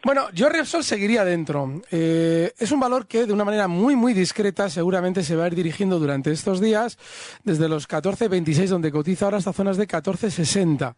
Bueno, 0.05 0.29
yo 0.35 0.51
Repsol 0.51 0.85
seguiría 0.85 1.25
dentro. 1.25 1.81
Eh, 1.91 2.53
es 2.59 2.71
un 2.73 2.79
valor 2.79 3.07
que 3.07 3.25
de 3.25 3.33
una 3.33 3.43
manera 3.43 3.69
muy, 3.69 3.97
muy 3.97 4.13
discreta 4.13 4.69
seguramente 4.69 5.25
se 5.25 5.35
va 5.35 5.45
a 5.45 5.47
ir 5.47 5.55
dirigiendo 5.55 5.99
durante 5.99 6.31
estos 6.31 6.61
días 6.61 6.99
desde 7.43 7.71
los 7.71 7.89
14.26 7.89 8.67
donde 8.67 8.93
cotiza 8.93 9.25
ahora 9.25 9.39
hasta 9.39 9.55
zonas 9.55 9.79
de 9.79 9.89
14.60. 9.89 10.95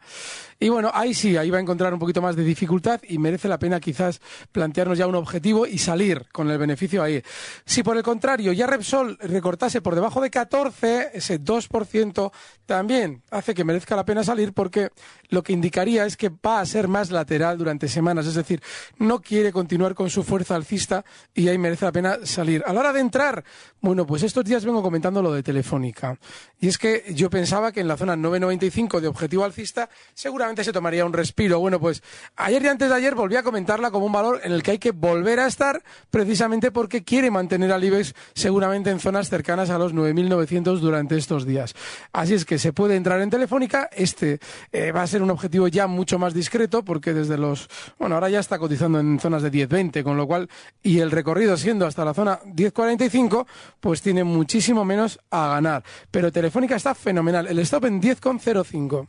Y 0.59 0.71
bueno, 0.71 0.91
ahí 0.93 1.15
sí, 1.15 1.37
ahí 1.37 1.51
va 1.51 1.59
a 1.59 1.61
encontrar 1.61 1.95
un 1.95 2.01
poquito 2.01 2.21
más 2.21 2.35
de 2.35 2.43
dificultad 2.43 3.01
y 3.09 3.19
merece 3.19 3.47
la 3.47 3.61
pena 3.61 3.79
quizás 3.79 4.21
plantearnos 4.51 4.99
ya 4.99 5.07
un 5.07 5.15
objetivo 5.15 5.69
y 5.69 5.79
salir 5.79 6.27
con 6.33 6.51
el 6.51 6.59
beneficio 6.59 7.01
ahí. 7.01 7.23
Si 7.65 7.85
por 7.85 7.97
el 7.97 8.03
contrario 8.03 8.53
ya 8.53 8.67
Repsol 8.67 9.19
recortase 9.21 9.83
por 9.83 9.95
debajo 9.95 10.21
de 10.21 10.31
14, 10.31 11.11
ese 11.15 11.41
2% 11.41 12.33
también 12.65 13.23
hace 13.31 13.55
que 13.55 13.63
merezca 13.63 13.95
la 13.95 14.05
pena 14.05 14.25
salir 14.25 14.53
porque 14.53 14.89
lo 15.29 15.45
que 15.45 15.53
indicaría 15.53 16.07
es 16.07 16.17
que 16.17 16.29
va 16.29 16.59
a 16.59 16.67
ser 16.67 16.89
más 16.89 17.13
lateral 17.13 17.57
durante 17.57 17.87
semanas. 17.87 18.27
Es 18.27 18.35
decir, 18.35 18.61
no 18.99 19.21
quiere 19.21 19.53
continuar 19.53 19.95
con 19.95 20.11
su 20.11 20.23
fuerza 20.23 20.55
alcista 20.55 21.05
y 21.35 21.49
ahí 21.49 21.59
merece 21.59 21.85
la 21.85 21.93
pena 21.93 22.19
salir. 22.25 22.63
A 22.67 22.73
la 22.73 22.81
hora 22.81 22.93
de 22.93 23.01
entrar, 23.01 23.45
bueno, 23.81 24.07
pues 24.07 24.23
estos 24.23 24.45
días 24.45 24.65
vengo 24.65 24.83
comentando 24.83 25.23
lo 25.23 25.33
de 25.33 25.43
Telefónica. 25.43 26.19
Y 26.59 26.69
es 26.69 26.79
que 26.79 27.05
yo 27.15 27.29
pensaba 27.31 27.73
que 27.73 27.81
en 27.81 27.89
la 27.89 27.97
zona 27.97 28.17
995 28.17 29.01
de 29.01 29.09
objetivo 29.09 29.45
alcista 29.45 29.89
seguramente 30.15 30.65
se 30.65 30.73
tomaría 30.73 31.05
un 31.05 31.13
respiro. 31.13 31.61
Bueno, 31.61 31.79
pues 31.79 32.03
ayer 32.37 32.63
y 32.63 32.69
antes 32.69 32.89
de 32.89 32.95
ayer 32.95 33.15
volví 33.15 33.37
a 33.37 33.43
comentarla 33.43 33.91
como 33.91 34.07
un 34.07 34.13
valor 34.13 34.41
en 34.43 34.53
el 34.53 34.63
que 34.63 34.73
hay 34.73 34.79
que 34.79 34.93
volver 34.93 35.41
a 35.41 35.47
estar 35.47 35.83
precisamente 36.11 36.71
porque 36.71 37.05
quiere 37.05 37.31
mantener 37.31 37.73
al 37.73 37.85
IBEX 37.85 38.15
seguramente 38.35 38.91
en 38.91 39.01
zonas 39.01 39.29
cercanas 39.29 39.71
a 39.71 39.79
los 39.79 39.95
9.900 39.95 40.79
durante 40.79 41.17
estos 41.17 41.47
días. 41.47 41.75
Así 42.13 42.35
es 42.35 42.45
que 42.45 42.59
se 42.59 42.73
puede 42.73 42.97
entrar 42.97 43.21
en 43.21 43.31
Telefónica. 43.31 43.91
Este 43.93 44.41
eh, 44.73 44.93
va 44.93 45.03
a 45.03 45.07
ser 45.07 45.23
un 45.23 45.31
objetivo 45.31 45.69
ya 45.69 45.87
mucho 45.87 46.19
más 46.19 46.33
discreto 46.33 46.85
porque 46.85 47.13
desde 47.13 47.37
los... 47.37 47.69
Bueno, 47.99 48.15
ahora 48.15 48.31
ya 48.31 48.41
está 48.41 48.59
cotizando 48.59 48.86
en 48.95 49.19
zonas 49.19 49.43
de 49.43 49.51
10.20, 49.51 50.03
con 50.03 50.17
lo 50.17 50.27
cual... 50.27 50.49
Y 50.83 51.01
el 51.01 51.11
recorrido 51.11 51.57
siendo 51.57 51.87
hasta 51.87 52.05
la 52.05 52.15
zona 52.15 52.41
10.45, 52.43 53.47
pues 53.81 54.03
tiene 54.03 54.25
muchísimo 54.25 54.85
menos 54.85 55.19
a 55.31 55.49
ganar. 55.49 55.83
Pero 56.11 56.31
Telefónica 56.31 56.77
está 56.77 56.95
fenomenal. 56.95 57.47
El 57.47 57.59
stop 57.61 57.87
en 57.87 58.01
10.05. 58.01 59.09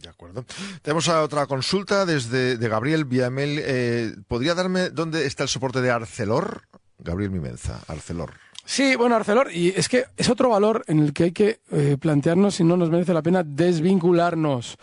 De 0.00 0.08
acuerdo. 0.08 0.44
Tenemos 0.82 1.08
a 1.08 1.22
otra 1.22 1.46
consulta 1.46 2.06
desde 2.06 2.56
de 2.56 2.68
Gabriel 2.68 3.04
Viamel. 3.04 3.58
Eh, 3.62 4.14
¿Podría 4.28 4.54
darme 4.54 4.90
dónde 4.90 5.26
está 5.26 5.42
el 5.42 5.48
soporte 5.48 5.80
de 5.80 5.90
Arcelor? 5.90 6.62
Gabriel 6.98 7.30
Mimenza, 7.30 7.80
Arcelor. 7.88 8.34
Sí, 8.64 8.96
bueno, 8.96 9.14
Arcelor, 9.14 9.52
y 9.52 9.68
es 9.68 9.88
que 9.88 10.06
es 10.16 10.28
otro 10.28 10.48
valor 10.48 10.84
en 10.88 10.98
el 10.98 11.12
que 11.12 11.24
hay 11.24 11.32
que 11.32 11.60
eh, 11.70 11.96
plantearnos 12.00 12.56
si 12.56 12.64
no 12.64 12.76
nos 12.76 12.90
merece 12.90 13.14
la 13.14 13.22
pena 13.22 13.44
desvincularnos, 13.44 14.76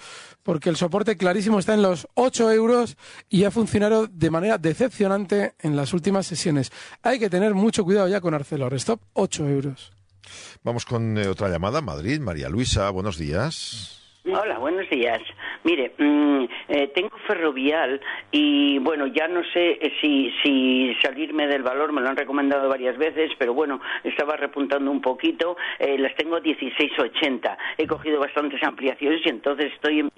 porque 0.44 0.70
el 0.70 0.76
soporte 0.76 1.18
clarísimo 1.18 1.60
está 1.60 1.74
en 1.74 1.82
los 1.82 2.08
8 2.16 2.52
euros 2.52 2.98
y 3.30 3.46
ha 3.46 3.52
funcionado 3.52 4.08
de 4.08 4.30
manera 4.30 4.58
decepcionante 4.58 5.54
en 5.60 5.76
las 5.76 5.94
últimas 5.94 6.28
sesiones. 6.28 6.72
Hay 7.02 7.20
que 7.20 7.30
tener 7.30 7.54
mucho 7.54 7.84
cuidado 7.84 8.08
ya 8.08 8.22
con 8.22 8.34
Arcelor. 8.34 8.74
Stop 8.76 9.02
8 9.14 9.50
euros. 9.50 9.94
Vamos 10.64 10.86
con 10.86 11.18
eh, 11.18 11.28
otra 11.28 11.50
llamada, 11.50 11.82
Madrid. 11.82 12.20
María 12.20 12.50
Luisa, 12.50 12.90
buenos 12.92 13.18
días. 13.18 14.04
Hola, 14.26 14.58
buenos 14.58 14.90
días. 14.90 15.20
Mire, 15.66 15.94
mm, 15.98 16.46
eh, 16.70 16.88
tengo 16.96 17.12
ferrovial 17.28 18.00
y 18.32 18.80
bueno, 18.80 19.08
ya 19.08 19.28
no 19.28 19.44
sé 19.54 19.72
eh, 19.82 19.94
si, 20.00 20.32
si 20.42 20.96
salirme 21.02 21.46
del 21.48 21.62
valor, 21.62 21.92
me 21.92 22.00
lo 22.00 22.08
han 22.08 22.16
recomendado 22.16 22.70
varias 22.70 22.98
veces, 22.98 23.32
pero 23.38 23.54
bueno, 23.54 23.82
estaba 24.02 24.38
repuntando 24.38 24.90
un 24.92 25.02
poquito, 25.02 25.58
eh, 25.78 25.98
las 25.98 26.16
tengo 26.16 26.40
16.80. 26.40 27.58
He 27.78 27.86
cogido 27.86 28.22
bastantes 28.22 28.64
ampliaciones 28.64 29.20
y 29.26 29.30
entonces 29.30 29.74
estoy 29.74 30.00
en 30.00 30.10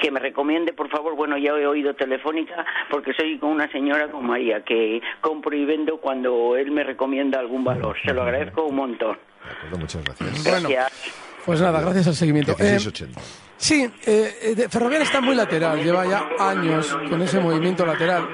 que 0.00 0.10
me 0.10 0.20
recomiende, 0.20 0.72
por 0.72 0.88
favor, 0.88 1.14
bueno, 1.16 1.36
ya 1.38 1.50
he 1.50 1.66
oído 1.66 1.94
telefónica 1.94 2.64
porque 2.90 3.12
soy 3.14 3.38
con 3.38 3.50
una 3.50 3.70
señora 3.70 4.08
como 4.08 4.28
María 4.28 4.62
que 4.64 5.00
compro 5.20 5.56
y 5.56 5.64
vendo 5.64 5.98
cuando 5.98 6.56
él 6.56 6.70
me 6.70 6.84
recomienda 6.84 7.38
algún 7.38 7.64
valor. 7.64 7.96
Se 8.04 8.12
lo 8.12 8.22
agradezco 8.22 8.64
un 8.64 8.76
montón. 8.76 9.18
De 9.44 9.50
acuerdo, 9.50 9.78
muchas 9.78 10.04
gracias. 10.04 10.44
Gracias. 10.44 11.30
Pues 11.44 11.60
nada, 11.60 11.80
gracias 11.80 12.06
al 12.08 12.14
seguimiento. 12.14 12.52
Eh, 12.52 12.76
16.80. 12.76 13.08
sí, 13.56 13.90
eh, 14.06 14.54
eh, 14.58 14.68
Ferrovial 14.68 15.02
está 15.02 15.20
muy 15.20 15.34
lateral, 15.34 15.82
lleva 15.82 16.06
ya 16.06 16.28
años 16.38 16.96
con 17.08 17.22
ese 17.22 17.40
movimiento 17.40 17.86
lateral. 17.86 18.28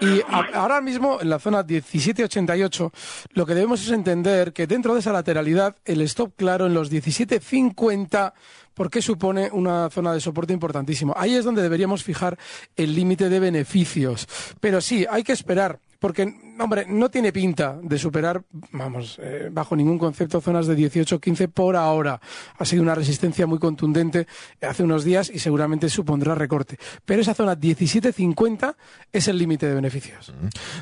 Y 0.00 0.20
ahora 0.52 0.80
mismo, 0.80 1.18
en 1.20 1.30
la 1.30 1.38
zona 1.38 1.62
1788, 1.62 2.92
lo 3.30 3.46
que 3.46 3.54
debemos 3.54 3.82
es 3.82 3.90
entender 3.90 4.52
que 4.52 4.66
dentro 4.66 4.92
de 4.94 5.00
esa 5.00 5.12
lateralidad, 5.12 5.76
el 5.84 6.00
stop 6.02 6.34
claro 6.36 6.66
en 6.66 6.74
los 6.74 6.90
1750, 6.90 8.34
porque 8.74 9.00
supone 9.00 9.50
una 9.52 9.88
zona 9.90 10.12
de 10.12 10.20
soporte 10.20 10.52
importantísimo. 10.52 11.14
Ahí 11.16 11.34
es 11.34 11.44
donde 11.44 11.62
deberíamos 11.62 12.02
fijar 12.02 12.38
el 12.76 12.94
límite 12.94 13.28
de 13.28 13.40
beneficios. 13.40 14.28
Pero 14.60 14.80
sí, 14.80 15.06
hay 15.08 15.22
que 15.22 15.32
esperar. 15.32 15.78
Porque, 16.00 16.34
hombre, 16.58 16.86
no 16.88 17.10
tiene 17.10 17.32
pinta 17.32 17.78
de 17.82 17.98
superar, 17.98 18.44
vamos, 18.72 19.18
eh, 19.22 19.48
bajo 19.50 19.76
ningún 19.76 19.98
concepto, 19.98 20.40
zonas 20.40 20.66
de 20.66 20.76
18-15 20.76 21.48
por 21.48 21.76
ahora. 21.76 22.20
Ha 22.58 22.64
sido 22.64 22.82
una 22.82 22.94
resistencia 22.94 23.46
muy 23.46 23.58
contundente 23.58 24.26
hace 24.60 24.82
unos 24.82 25.04
días 25.04 25.30
y 25.32 25.38
seguramente 25.38 25.88
supondrá 25.88 26.34
recorte. 26.34 26.78
Pero 27.04 27.22
esa 27.22 27.34
zona 27.34 27.56
17-50 27.56 28.76
es 29.12 29.28
el 29.28 29.38
límite 29.38 29.66
de 29.66 29.74
beneficios. 29.74 30.32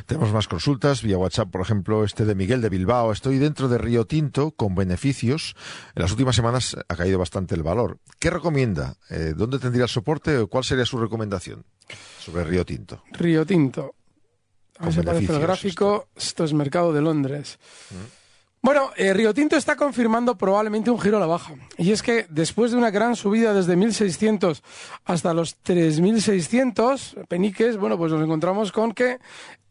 Tenemos 0.06 0.32
más 0.32 0.48
consultas 0.48 1.02
vía 1.02 1.18
WhatsApp, 1.18 1.50
por 1.50 1.60
ejemplo, 1.60 2.04
este 2.04 2.24
de 2.24 2.34
Miguel 2.34 2.60
de 2.60 2.68
Bilbao. 2.68 3.12
Estoy 3.12 3.38
dentro 3.38 3.68
de 3.68 3.78
Río 3.78 4.06
Tinto 4.06 4.52
con 4.52 4.74
beneficios. 4.74 5.54
En 5.94 6.02
las 6.02 6.10
últimas 6.10 6.36
semanas 6.36 6.76
ha 6.88 6.96
caído 6.96 7.18
bastante 7.18 7.54
el 7.54 7.62
valor. 7.62 7.98
¿Qué 8.18 8.30
recomienda? 8.30 8.96
Eh, 9.10 9.34
¿Dónde 9.36 9.58
tendría 9.58 9.84
el 9.84 9.88
soporte 9.90 10.36
o 10.38 10.48
cuál 10.48 10.64
sería 10.64 10.86
su 10.86 10.98
recomendación 10.98 11.64
sobre 12.18 12.44
Río 12.44 12.64
Tinto? 12.64 13.02
Río 13.12 13.46
Tinto. 13.46 13.94
A 14.82 14.90
si 14.90 15.00
aparece 15.00 15.32
el 15.32 15.40
gráfico. 15.40 16.08
Esto 16.16 16.44
es 16.44 16.52
mercado 16.52 16.92
de 16.92 17.00
Londres. 17.00 17.58
Bueno, 18.60 18.90
eh, 18.96 19.12
Río 19.12 19.34
Tinto 19.34 19.56
está 19.56 19.74
confirmando 19.74 20.36
probablemente 20.36 20.90
un 20.90 21.00
giro 21.00 21.16
a 21.16 21.20
la 21.20 21.26
baja. 21.26 21.54
Y 21.78 21.90
es 21.90 22.02
que 22.02 22.26
después 22.28 22.70
de 22.70 22.76
una 22.76 22.90
gran 22.90 23.16
subida 23.16 23.52
desde 23.54 23.76
1.600 23.76 24.62
hasta 25.04 25.34
los 25.34 25.56
3.600 25.64 27.26
peniques, 27.26 27.76
bueno, 27.76 27.98
pues 27.98 28.12
nos 28.12 28.22
encontramos 28.22 28.70
con 28.70 28.92
que 28.92 29.18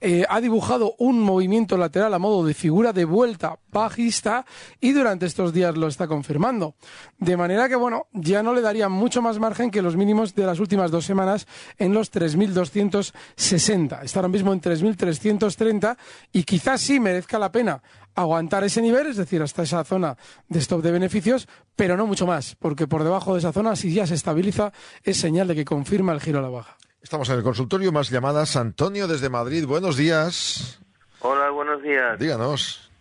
eh, 0.01 0.25
ha 0.27 0.41
dibujado 0.41 0.95
un 0.97 1.21
movimiento 1.21 1.77
lateral 1.77 2.13
a 2.13 2.19
modo 2.19 2.43
de 2.43 2.55
figura 2.55 2.91
de 2.91 3.05
vuelta 3.05 3.59
bajista 3.71 4.45
y 4.79 4.91
durante 4.93 5.27
estos 5.27 5.53
días 5.53 5.77
lo 5.77 5.87
está 5.87 6.07
confirmando. 6.07 6.75
De 7.19 7.37
manera 7.37 7.69
que, 7.69 7.75
bueno, 7.75 8.07
ya 8.11 8.41
no 8.41 8.53
le 8.53 8.61
daría 8.61 8.89
mucho 8.89 9.21
más 9.21 9.39
margen 9.39 9.69
que 9.69 9.83
los 9.83 9.95
mínimos 9.95 10.33
de 10.33 10.45
las 10.45 10.59
últimas 10.59 10.89
dos 10.89 11.05
semanas 11.05 11.47
en 11.77 11.93
los 11.93 12.11
3.260. 12.11 14.03
Está 14.03 14.19
ahora 14.19 14.29
mismo 14.29 14.51
en 14.51 14.59
3.330 14.59 15.97
y 16.33 16.43
quizás 16.43 16.81
sí 16.81 16.99
merezca 16.99 17.37
la 17.37 17.51
pena 17.51 17.83
aguantar 18.15 18.63
ese 18.63 18.81
nivel, 18.81 19.07
es 19.07 19.17
decir, 19.17 19.41
hasta 19.41 19.63
esa 19.63 19.83
zona 19.83 20.17
de 20.49 20.59
stop 20.59 20.81
de 20.81 20.91
beneficios, 20.91 21.47
pero 21.75 21.95
no 21.95 22.07
mucho 22.07 22.25
más, 22.25 22.55
porque 22.55 22.87
por 22.87 23.03
debajo 23.03 23.33
de 23.33 23.39
esa 23.39 23.53
zona, 23.53 23.75
si 23.75 23.93
ya 23.93 24.05
se 24.07 24.15
estabiliza, 24.15 24.73
es 25.03 25.17
señal 25.17 25.47
de 25.47 25.55
que 25.55 25.65
confirma 25.65 26.11
el 26.11 26.21
giro 26.21 26.39
a 26.39 26.41
la 26.41 26.49
baja. 26.49 26.77
Estamos 27.01 27.29
en 27.29 27.37
el 27.37 27.43
consultorio, 27.43 27.91
más 27.91 28.09
llamadas. 28.09 28.55
Antonio 28.55 29.07
desde 29.07 29.29
Madrid, 29.29 29.65
buenos 29.65 29.97
días. 29.97 30.79
Hola, 31.19 31.49
buenos 31.49 31.81
días. 31.81 32.19
Díganos. 32.19 32.91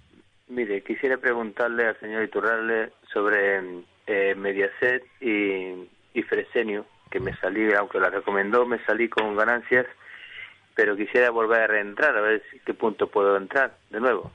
Mire, 0.49 0.83
quisiera 0.83 1.17
preguntarle 1.19 1.87
al 1.87 2.01
señor 2.01 2.25
Iturralde 2.25 2.93
sobre 3.13 3.85
eh, 4.07 4.35
Mediaset 4.35 5.05
y, 5.21 5.89
y 6.15 6.23
Fresenio, 6.23 6.87
que 7.11 7.21
me 7.21 7.37
salí, 7.37 7.73
aunque 7.73 8.01
la 8.01 8.11
recomendó, 8.11 8.67
me 8.67 8.83
salí 8.85 9.09
con 9.09 9.37
ganancias, 9.37 9.87
pero 10.75 10.97
quisiera 10.97 11.31
volver 11.31 11.63
a 11.63 11.67
reentrar, 11.67 12.17
a 12.17 12.21
ver 12.21 12.43
si, 12.51 12.59
qué 12.61 12.75
punto 12.75 13.07
puedo 13.07 13.37
entrar 13.37 13.77
de 13.91 14.01
nuevo. 14.01 14.33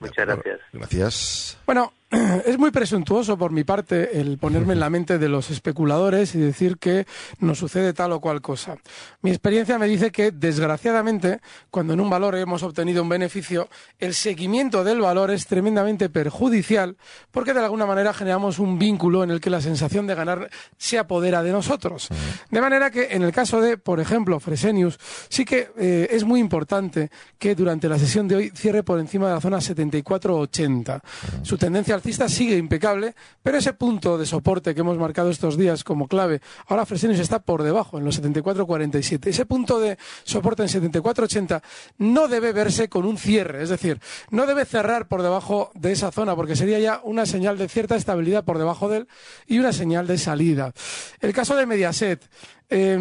Muchas 0.00 0.26
gracias. 0.26 0.60
Gracias. 0.72 1.58
Bueno, 1.64 1.92
es 2.46 2.58
muy 2.58 2.70
presuntuoso 2.70 3.36
por 3.36 3.52
mi 3.52 3.64
parte 3.64 4.18
el 4.18 4.38
ponerme 4.38 4.72
en 4.72 4.80
la 4.80 4.88
mente 4.88 5.18
de 5.18 5.28
los 5.28 5.50
especuladores 5.50 6.34
y 6.34 6.38
decir 6.38 6.78
que 6.78 7.06
nos 7.38 7.58
sucede 7.58 7.92
tal 7.92 8.12
o 8.12 8.20
cual 8.20 8.40
cosa. 8.40 8.76
Mi 9.20 9.30
experiencia 9.30 9.78
me 9.78 9.86
dice 9.86 10.10
que, 10.10 10.30
desgraciadamente, 10.30 11.40
cuando 11.70 11.92
en 11.92 12.00
un 12.00 12.08
valor 12.08 12.36
hemos 12.36 12.62
obtenido 12.62 13.02
un 13.02 13.10
beneficio, 13.10 13.68
el 13.98 14.14
seguimiento 14.14 14.84
del 14.84 15.02
valor 15.02 15.30
es 15.30 15.46
tremendamente 15.46 16.08
perjudicial 16.08 16.96
porque 17.30 17.52
de 17.52 17.60
alguna 17.60 17.84
manera 17.84 18.14
generamos 18.14 18.58
un 18.58 18.78
vínculo 18.78 19.22
en 19.22 19.30
el 19.30 19.40
que 19.40 19.50
la 19.50 19.60
sensación 19.60 20.06
de 20.06 20.14
ganar 20.14 20.48
se 20.78 20.98
apodera 20.98 21.42
de 21.42 21.52
nosotros. 21.52 22.08
De 22.50 22.60
manera 22.62 22.90
que, 22.90 23.08
en 23.10 23.22
el 23.22 23.32
caso 23.32 23.60
de, 23.60 23.76
por 23.76 24.00
ejemplo, 24.00 24.40
Fresenius, 24.40 24.98
sí 25.28 25.44
que 25.44 25.72
eh, 25.76 26.08
es 26.10 26.24
muy 26.24 26.40
importante 26.40 27.10
que 27.38 27.54
durante 27.54 27.86
la 27.86 27.98
sesión 27.98 28.26
de 28.26 28.36
hoy 28.36 28.50
cierre 28.54 28.82
por 28.82 28.98
encima 28.98 29.28
de 29.28 29.34
la 29.34 29.40
zona 29.42 29.58
74-80. 29.58 31.02
Su 31.42 31.58
tendencia 31.58 31.97
alcista 31.98 32.28
sigue 32.28 32.56
impecable, 32.56 33.14
pero 33.42 33.58
ese 33.58 33.72
punto 33.72 34.16
de 34.16 34.26
soporte 34.26 34.74
que 34.74 34.80
hemos 34.80 34.98
marcado 34.98 35.30
estos 35.30 35.56
días 35.56 35.84
como 35.84 36.08
clave, 36.08 36.40
ahora 36.66 36.86
Fresenius 36.86 37.20
está 37.20 37.40
por 37.40 37.62
debajo, 37.62 37.98
en 37.98 38.04
los 38.04 38.20
74,47. 38.22 39.26
Ese 39.26 39.46
punto 39.46 39.78
de 39.78 39.98
soporte 40.24 40.62
en 40.62 40.68
74,80 40.68 41.62
no 41.98 42.28
debe 42.28 42.52
verse 42.52 42.88
con 42.88 43.04
un 43.04 43.18
cierre, 43.18 43.62
es 43.62 43.68
decir, 43.68 44.00
no 44.30 44.46
debe 44.46 44.64
cerrar 44.64 45.08
por 45.08 45.22
debajo 45.22 45.70
de 45.74 45.92
esa 45.92 46.10
zona, 46.10 46.34
porque 46.34 46.56
sería 46.56 46.78
ya 46.78 47.00
una 47.04 47.26
señal 47.26 47.58
de 47.58 47.68
cierta 47.68 47.96
estabilidad 47.96 48.44
por 48.44 48.58
debajo 48.58 48.88
de 48.88 48.98
él 48.98 49.08
y 49.46 49.58
una 49.58 49.72
señal 49.72 50.06
de 50.06 50.18
salida. 50.18 50.72
El 51.20 51.32
caso 51.32 51.56
de 51.56 51.66
Mediaset. 51.66 52.22
Eh, 52.70 52.96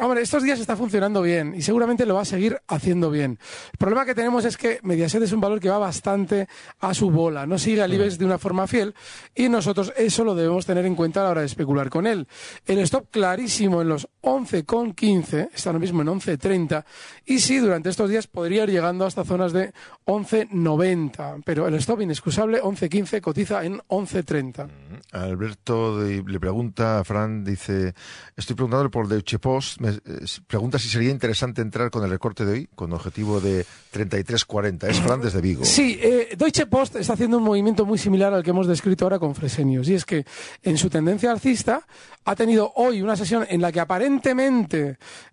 hombre, 0.00 0.22
estos 0.22 0.42
días 0.42 0.58
está 0.58 0.76
funcionando 0.76 1.22
bien 1.22 1.54
y 1.56 1.62
seguramente 1.62 2.04
lo 2.06 2.14
va 2.14 2.22
a 2.22 2.24
seguir 2.24 2.60
haciendo 2.66 3.10
bien. 3.10 3.38
El 3.72 3.78
problema 3.78 4.04
que 4.04 4.14
tenemos 4.14 4.44
es 4.44 4.56
que 4.56 4.80
Mediaset 4.82 5.22
es 5.22 5.32
un 5.32 5.40
valor 5.40 5.60
que 5.60 5.70
va 5.70 5.78
bastante 5.78 6.48
a 6.80 6.92
su 6.92 7.10
bola, 7.10 7.46
no 7.46 7.56
sigue 7.58 7.82
al 7.82 7.94
IBEX 7.94 8.18
de 8.18 8.24
una 8.24 8.38
forma 8.38 8.66
fiel 8.66 8.94
y 9.34 9.48
nosotros 9.48 9.92
eso 9.96 10.24
lo 10.24 10.34
debemos 10.34 10.66
tener 10.66 10.86
en 10.86 10.96
cuenta 10.96 11.20
a 11.20 11.24
la 11.24 11.30
hora 11.30 11.40
de 11.42 11.46
especular 11.46 11.88
con 11.88 12.06
él. 12.06 12.26
El 12.66 12.80
stop 12.80 13.10
clarísimo 13.10 13.80
en 13.80 13.88
los 13.88 14.08
11,15, 14.22 15.48
está 15.52 15.70
ahora 15.70 15.78
mismo 15.80 16.02
en 16.02 16.08
11,30 16.08 16.84
y 17.26 17.40
sí, 17.40 17.58
durante 17.58 17.88
estos 17.90 18.08
días 18.08 18.26
podría 18.26 18.62
ir 18.64 18.70
llegando 18.70 19.04
hasta 19.04 19.24
zonas 19.24 19.52
de 19.52 19.72
11,90, 20.06 21.42
pero 21.44 21.66
el 21.66 21.74
stop 21.74 22.00
inexcusable 22.02 22.60
11,15 22.62 23.20
cotiza 23.20 23.64
en 23.64 23.78
11,30. 23.88 24.68
Alberto 25.12 25.98
de- 26.00 26.22
le 26.26 26.40
pregunta 26.40 27.00
a 27.00 27.04
Fran, 27.04 27.44
dice, 27.44 27.94
estoy 28.36 28.54
preguntándole 28.56 28.90
por 28.90 29.08
Deutsche 29.08 29.38
Post 29.38 29.80
me, 29.80 29.90
eh, 29.90 30.00
pregunta 30.46 30.78
si 30.78 30.88
sería 30.88 31.10
interesante 31.10 31.60
entrar 31.60 31.90
con 31.90 32.04
el 32.04 32.10
recorte 32.10 32.44
de 32.44 32.52
hoy, 32.52 32.68
con 32.74 32.92
objetivo 32.92 33.40
de 33.40 33.66
33.40. 33.92 34.88
Es 34.88 35.00
Fran 35.00 35.20
desde 35.20 35.40
Vigo. 35.40 35.64
Sí, 35.64 35.98
eh, 36.00 36.34
Deutsche 36.36 36.66
Post 36.66 36.96
está 36.96 37.14
haciendo 37.14 37.38
un 37.38 37.44
movimiento 37.44 37.84
muy 37.84 37.98
similar 37.98 38.32
al 38.32 38.42
que 38.42 38.50
hemos 38.50 38.66
descrito 38.66 39.04
ahora 39.04 39.18
con 39.18 39.34
Fresenius. 39.34 39.88
Y 39.88 39.94
es 39.94 40.04
que 40.04 40.24
en 40.62 40.78
su 40.78 40.88
tendencia 40.88 41.30
alcista 41.30 41.86
ha 42.24 42.36
tenido 42.36 42.72
hoy 42.76 43.02
una 43.02 43.16
sesión 43.16 43.44
en 43.48 43.60
la 43.60 43.72
que 43.72 43.80
aparentemente 43.80 44.11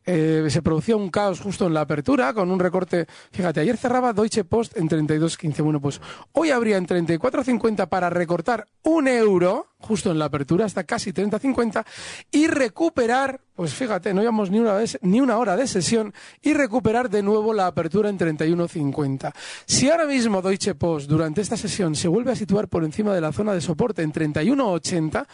eh, 0.05 0.47
se 0.49 0.61
producía 0.61 0.95
un 0.95 1.09
caos 1.09 1.39
justo 1.39 1.67
en 1.67 1.73
la 1.73 1.81
apertura, 1.81 2.33
con 2.33 2.51
un 2.51 2.59
recorte. 2.59 3.05
Fíjate, 3.31 3.59
ayer 3.61 3.77
cerraba 3.77 4.13
Deutsche 4.13 4.43
Post 4.43 4.77
en 4.77 4.89
32.15. 4.89 5.63
Bueno, 5.63 5.81
pues 5.81 5.99
hoy 6.33 6.51
habría 6.51 6.77
en 6.77 6.87
34.50 6.87 7.87
para 7.89 8.09
recortar 8.09 8.67
un 8.83 9.07
euro 9.07 9.68
justo 9.79 10.11
en 10.11 10.19
la 10.19 10.25
apertura, 10.25 10.65
hasta 10.65 10.83
casi 10.83 11.11
30.50, 11.11 11.85
y 12.31 12.47
recuperar, 12.47 13.41
pues 13.55 13.73
fíjate, 13.73 14.13
no 14.13 14.21
llevamos 14.21 14.51
ni 14.51 14.59
una, 14.59 14.73
vez, 14.73 14.99
ni 15.01 15.21
una 15.21 15.37
hora 15.37 15.55
de 15.55 15.67
sesión, 15.67 16.13
y 16.41 16.53
recuperar 16.53 17.09
de 17.09 17.23
nuevo 17.23 17.53
la 17.53 17.67
apertura 17.67 18.09
en 18.09 18.17
31.50. 18.17 19.33
Si 19.65 19.89
ahora 19.89 20.05
mismo 20.05 20.41
Deutsche 20.41 20.75
Post 20.75 21.09
durante 21.09 21.41
esta 21.41 21.57
sesión 21.57 21.95
se 21.95 22.07
vuelve 22.07 22.31
a 22.31 22.35
situar 22.35 22.67
por 22.67 22.83
encima 22.83 23.13
de 23.13 23.21
la 23.21 23.31
zona 23.31 23.53
de 23.53 23.61
soporte 23.61 24.01
en 24.01 24.11
31.80, 24.11 25.25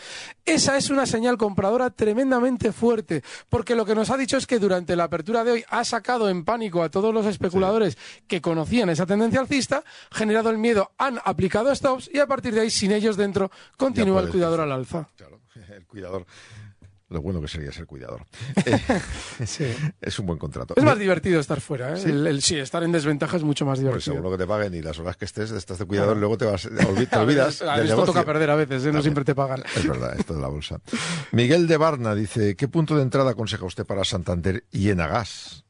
esa 0.46 0.78
es 0.78 0.90
una 0.90 1.06
señal 1.06 1.38
compradora 1.38 1.90
tremendamente 1.90 2.72
fuerte, 2.72 3.24
porque 3.50 3.76
lo 3.76 3.86
que 3.86 3.96
nos 3.96 4.10
ha 4.12 4.18
dicho 4.18 4.38
es 4.38 4.46
que 4.46 4.60
durante 4.60 4.96
la 4.96 5.06
apertura 5.06 5.44
de 5.44 5.52
hoy 5.52 5.66
ha 5.70 5.84
sacado 5.84 6.30
en 6.30 6.46
pánico 6.46 6.84
a 6.84 6.90
todos 6.90 7.14
los 7.14 7.26
especuladores 7.26 7.98
que 8.28 8.42
conocían 8.42 8.90
esa 8.90 9.06
tendencia 9.06 9.40
alcista, 9.40 9.84
generado 10.12 10.50
el 10.50 10.58
miedo, 10.58 10.92
han 10.98 11.20
aplicado 11.24 11.74
stops 11.74 12.10
y 12.14 12.20
a 12.20 12.28
partir 12.28 12.54
de 12.54 12.62
ahí, 12.62 12.70
sin 12.70 12.92
ellos 12.92 13.18
dentro, 13.18 13.52
continúa 13.78 14.22
el 14.22 14.35
cuidador 14.36 14.62
al 14.62 14.72
alza. 14.72 15.08
Claro, 15.18 15.42
el 15.76 15.86
cuidador. 15.86 16.26
Lo 17.10 17.22
bueno 17.22 17.40
que 17.40 17.48
sería 17.48 17.72
ser 17.72 17.86
cuidador. 17.86 18.26
sí. 19.46 19.66
Es 20.02 20.18
un 20.20 20.26
buen 20.26 20.40
contrato. 20.40 20.74
Es 20.76 20.84
más 20.84 20.98
divertido 20.98 21.40
estar 21.40 21.62
fuera. 21.62 21.94
¿eh? 21.94 21.98
Sí. 21.98 22.10
El, 22.10 22.26
el- 22.26 22.42
sí, 22.42 22.58
estar 22.58 22.82
en 22.84 22.92
desventaja 22.92 23.38
es 23.38 23.44
mucho 23.44 23.64
más 23.64 23.78
Pues 23.78 23.82
divertido. 23.88 24.16
seguro 24.16 24.32
que 24.32 24.38
te 24.40 24.48
paguen 24.48 24.74
y 24.74 24.82
las 24.82 24.98
horas 24.98 25.16
que 25.16 25.26
estés, 25.26 25.52
estás 25.52 25.78
de 25.78 25.86
cuidador, 25.86 26.18
luego 26.18 26.36
te, 26.38 26.46
vas, 26.46 26.64
te 26.64 27.16
olvidas 27.18 27.62
A 27.62 27.76
ver, 27.76 27.84
del 27.84 27.90
esto 27.92 28.06
toca 28.06 28.26
perder 28.26 28.50
a 28.50 28.56
veces, 28.56 28.86
¿eh? 28.88 28.92
no 28.92 29.02
siempre 29.04 29.24
te 29.24 29.36
pagan. 29.36 29.64
Es 29.76 29.88
verdad, 29.88 30.16
esto 30.20 30.34
de 30.34 30.42
la 30.42 30.48
bolsa. 30.48 30.80
Miguel 31.32 31.68
de 31.68 31.78
Barna 31.78 32.16
dice, 32.16 32.56
¿qué 32.56 32.68
punto 32.68 32.96
de 32.98 33.04
entrada 33.04 33.32
aconseja 33.32 33.66
usted 33.66 33.86
para 33.86 34.04
Santander 34.04 34.66
y 34.72 34.90
Enagas? 34.90 35.64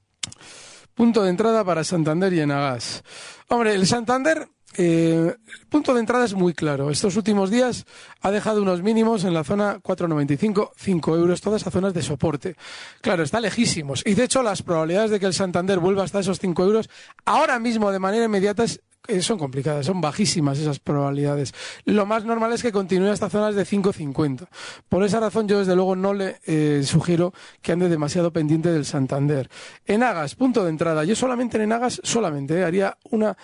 Punto 0.94 1.22
de 1.24 1.30
entrada 1.32 1.66
para 1.66 1.84
Santander 1.84 2.32
y 2.32 2.40
Enagas. 2.40 3.04
Hombre, 3.50 3.76
el 3.76 3.86
Santander, 3.86 4.48
eh, 4.78 5.36
el 5.60 5.68
punto 5.68 5.94
de 5.94 6.00
entrada 6.00 6.26
es 6.26 6.34
muy 6.34 6.54
claro. 6.54 6.90
Estos 6.90 7.16
últimos 7.16 7.50
días 7.50 7.86
ha 8.22 8.32
dejado 8.32 8.62
unos 8.62 8.82
mínimos 8.82 9.24
en 9.24 9.34
la 9.34 9.44
zona 9.44 9.80
4,95, 9.82 10.72
5 10.76 11.16
euros, 11.16 11.42
todas 11.42 11.62
esas 11.62 11.74
zonas 11.74 11.94
de 11.94 12.02
soporte. 12.02 12.56
Claro, 13.02 13.24
está 13.24 13.40
lejísimos. 13.40 14.04
Y 14.06 14.14
de 14.14 14.24
hecho, 14.24 14.44
las 14.44 14.62
probabilidades 14.62 15.12
de 15.12 15.20
que 15.20 15.26
el 15.26 15.34
Santander 15.34 15.80
vuelva 15.80 16.04
hasta 16.04 16.20
esos 16.20 16.40
5 16.40 16.64
euros 16.64 16.90
ahora 17.26 17.60
mismo 17.60 17.92
de 17.92 18.00
manera 18.00 18.26
inmediata 18.26 18.64
es 18.64 18.82
son 19.22 19.38
complicadas, 19.38 19.86
son 19.86 20.02
bajísimas 20.02 20.60
esas 20.60 20.80
probabilidades. 20.80 21.54
Lo 21.86 22.06
más 22.06 22.26
normal 22.26 22.54
es 22.54 22.62
que 22.62 22.72
continúe 22.72 23.10
hasta 23.10 23.30
zonas 23.30 23.56
de 23.56 23.66
5,50. 23.66 24.48
Por 24.90 25.04
esa 25.04 25.20
razón 25.20 25.48
yo 25.48 25.60
desde 25.60 25.76
luego 25.76 25.96
no 25.96 26.14
le 26.14 26.40
eh, 26.46 26.82
sugiero 26.86 27.34
que 27.62 27.72
ande 27.72 27.90
demasiado 27.90 28.32
pendiente 28.32 28.72
del 28.72 28.86
Santander. 28.86 29.50
En 29.86 30.04
Agas, 30.04 30.36
punto 30.36 30.64
de 30.64 30.70
entrada. 30.70 31.04
Yo 31.04 31.16
solamente 31.16 31.62
en 31.62 31.72
Agas, 31.72 32.02
solamente 32.04 32.60
eh, 32.60 32.64
haría 32.64 32.98
una, 33.12 33.38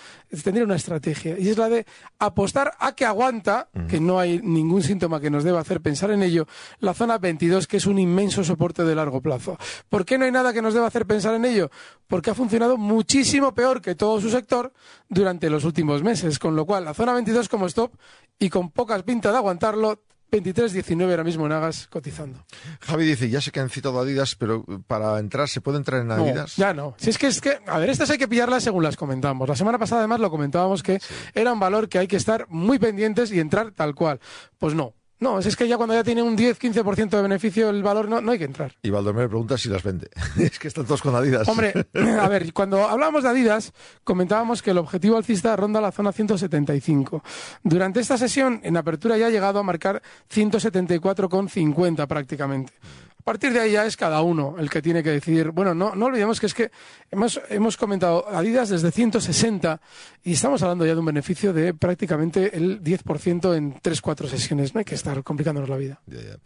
tendría 0.44 0.65
una 0.65 0.75
estrategia 0.75 1.38
y 1.38 1.50
es 1.50 1.58
la 1.58 1.70
de 1.70 1.86
apostar 2.20 2.74
a 2.80 2.94
que 2.94 3.06
aguanta, 3.06 3.70
que 3.88 4.00
no 4.00 4.20
hay 4.20 4.39
ningún 4.41 4.84
síntoma 4.84 5.20
que 5.20 5.30
nos 5.30 5.44
deba 5.44 5.60
hacer 5.60 5.82
pensar 5.82 6.12
en 6.12 6.24
ello, 6.24 6.48
la 6.80 6.94
zona 6.94 7.18
22, 7.18 7.68
que 7.68 7.77
es 7.77 7.86
un 7.86 8.00
inmenso 8.00 8.44
soporte 8.44 8.84
de 8.84 8.96
largo 8.96 9.22
plazo. 9.22 9.58
¿Por 9.89 10.06
qué 10.06 10.18
no 10.18 10.25
hay 10.25 10.32
nada 10.32 10.53
que 10.53 10.62
nos 10.62 10.74
deba 10.74 10.88
hacer 10.88 11.06
pensar 11.06 11.34
en 11.36 11.46
ello? 11.46 11.70
Porque 12.08 12.30
ha 12.30 12.36
funcionado 12.36 12.77
muchísimo 12.77 13.53
peor 13.53 13.82
que 13.82 13.96
todo 13.96 14.20
su 14.20 14.30
sector 14.30 14.74
durante 15.10 15.50
los 15.51 15.65
últimos 15.65 16.01
meses, 16.03 16.39
con 16.39 16.55
lo 16.55 16.65
cual 16.65 16.86
la 16.86 16.93
zona 16.93 17.13
22 17.13 17.48
como 17.50 17.67
stop 17.67 17.93
y 18.39 18.50
con 18.50 18.72
pocas 18.72 19.03
pintas 19.03 19.31
de 19.34 19.38
aguantarlo, 19.38 20.03
23.19 20.31 21.10
ahora 21.10 21.24
mismo 21.25 21.46
en 21.46 21.51
Agas 21.51 21.88
cotizando. 21.88 22.46
Javi 22.79 23.05
dice, 23.05 23.29
ya 23.29 23.41
sé 23.41 23.51
que 23.51 23.60
han 23.60 23.70
citado 23.70 24.00
Adidas, 24.00 24.36
pero 24.36 24.63
para 24.88 25.20
entrar, 25.20 25.50
¿se 25.50 25.60
puede 25.60 25.77
entrar 25.77 26.00
en 26.01 26.08
No, 26.08 26.13
Adidas? 26.15 26.55
ya 26.55 26.74
no. 26.74 26.96
Si 26.98 27.10
es 27.10 27.17
que 27.17 27.27
es 27.27 27.41
que, 27.41 27.60
a 27.67 27.77
ver, 27.79 27.89
estas 27.89 28.10
hay 28.12 28.17
que 28.17 28.29
pillarlas 28.29 28.63
según 28.63 28.81
las 28.81 28.96
comentamos. 28.96 29.50
La 29.50 29.58
semana 29.58 29.77
pasada 29.77 30.00
además 30.01 30.22
lo 30.22 30.29
comentábamos 30.31 30.84
que 30.84 30.99
era 31.34 31.52
un 31.52 31.60
valor 31.60 31.89
que 31.89 31.99
hay 31.99 32.08
que 32.08 32.15
estar 32.15 32.45
muy 32.47 32.80
pendientes 32.80 33.30
y 33.34 33.39
entrar 33.41 33.71
tal 33.71 33.93
cual. 33.93 34.21
Pues 34.58 34.73
no. 34.73 34.93
No, 35.21 35.38
es 35.38 35.55
que 35.55 35.67
ya 35.67 35.77
cuando 35.77 35.93
ya 35.93 36.03
tiene 36.03 36.23
un 36.23 36.36
10-15% 36.36 37.10
de 37.12 37.21
beneficio 37.21 37.69
el 37.69 37.84
valor 37.84 38.10
no, 38.10 38.21
no 38.21 38.31
hay 38.31 38.39
que 38.39 38.45
entrar. 38.45 38.73
Y 38.81 38.89
Valdomero 38.89 39.29
pregunta 39.29 39.55
si 39.55 39.69
las 39.69 39.84
vende. 39.84 40.10
es 40.39 40.57
que 40.57 40.67
están 40.67 40.86
todos 40.86 41.03
con 41.03 41.13
Adidas. 41.13 41.47
Hombre, 41.47 41.73
a 42.19 42.27
ver, 42.27 42.51
cuando 42.53 42.88
hablábamos 42.88 43.21
de 43.21 43.29
Adidas, 43.29 43.71
comentábamos 44.03 44.63
que 44.63 44.71
el 44.71 44.79
objetivo 44.79 45.17
alcista 45.17 45.55
ronda 45.55 45.79
la 45.79 45.91
zona 45.91 46.12
175. 46.12 47.23
Durante 47.63 47.99
esta 47.99 48.17
sesión, 48.17 48.62
en 48.63 48.77
apertura 48.77 49.15
ya 49.15 49.27
ha 49.27 49.29
llegado 49.29 49.60
a 49.60 49.63
marcar 49.63 50.01
174,50 50.34 52.07
prácticamente. 52.07 52.73
A 53.21 53.23
partir 53.23 53.53
de 53.53 53.60
ahí 53.60 53.73
ya 53.73 53.86
es 53.86 53.95
cada 53.95 54.23
uno 54.23 54.55
el 54.57 54.67
que 54.67 54.81
tiene 54.81 55.03
que 55.03 55.12
decidir. 55.12 55.51
Bueno, 55.51 55.75
no, 55.75 55.93
no 55.93 56.07
olvidemos 56.07 56.39
que 56.39 56.47
es 56.47 56.55
que 56.55 56.71
hemos, 57.12 57.39
hemos 57.49 57.77
comentado 57.77 58.27
Adidas 58.27 58.69
desde 58.69 58.91
160 58.91 59.79
y 60.23 60.34
estamos 60.34 60.63
hablando 60.63 60.88
ya 60.88 60.93
de 60.93 61.01
un 61.01 61.05
beneficio 61.05 61.53
de 61.53 61.75
prácticamente 61.75 62.57
el 62.57 62.84
10% 62.84 63.55
en 63.55 63.75
3-4 63.75 64.27
sesiones. 64.27 64.73
No 64.73 64.79
hay 64.79 64.86
que 64.86 64.95
estar 64.95 65.23
complicándonos 65.23 65.69
la 65.69 65.77
vida. 65.77 66.01
Ya, 66.07 66.19
ya. 66.19 66.38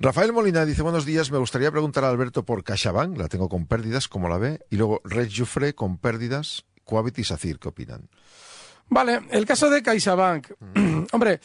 Rafael 0.00 0.32
Molina 0.32 0.64
dice, 0.64 0.80
buenos 0.80 1.04
días, 1.04 1.30
me 1.30 1.36
gustaría 1.36 1.70
preguntar 1.70 2.04
a 2.04 2.08
Alberto 2.08 2.42
por 2.42 2.64
CaixaBank, 2.64 3.18
la 3.18 3.28
tengo 3.28 3.50
con 3.50 3.66
pérdidas, 3.66 4.08
¿cómo 4.08 4.30
la 4.30 4.38
ve? 4.38 4.60
Y 4.70 4.76
luego 4.76 5.02
Red 5.04 5.28
Jufre 5.30 5.74
con 5.74 5.98
pérdidas, 5.98 6.64
Coavit 6.84 7.18
y 7.18 7.24
Sacir, 7.24 7.58
¿qué 7.58 7.68
opinan? 7.68 8.08
Vale, 8.88 9.20
el 9.30 9.44
caso 9.44 9.68
de 9.68 9.82
CaixaBank. 9.82 10.52
Hombre, 11.12 11.40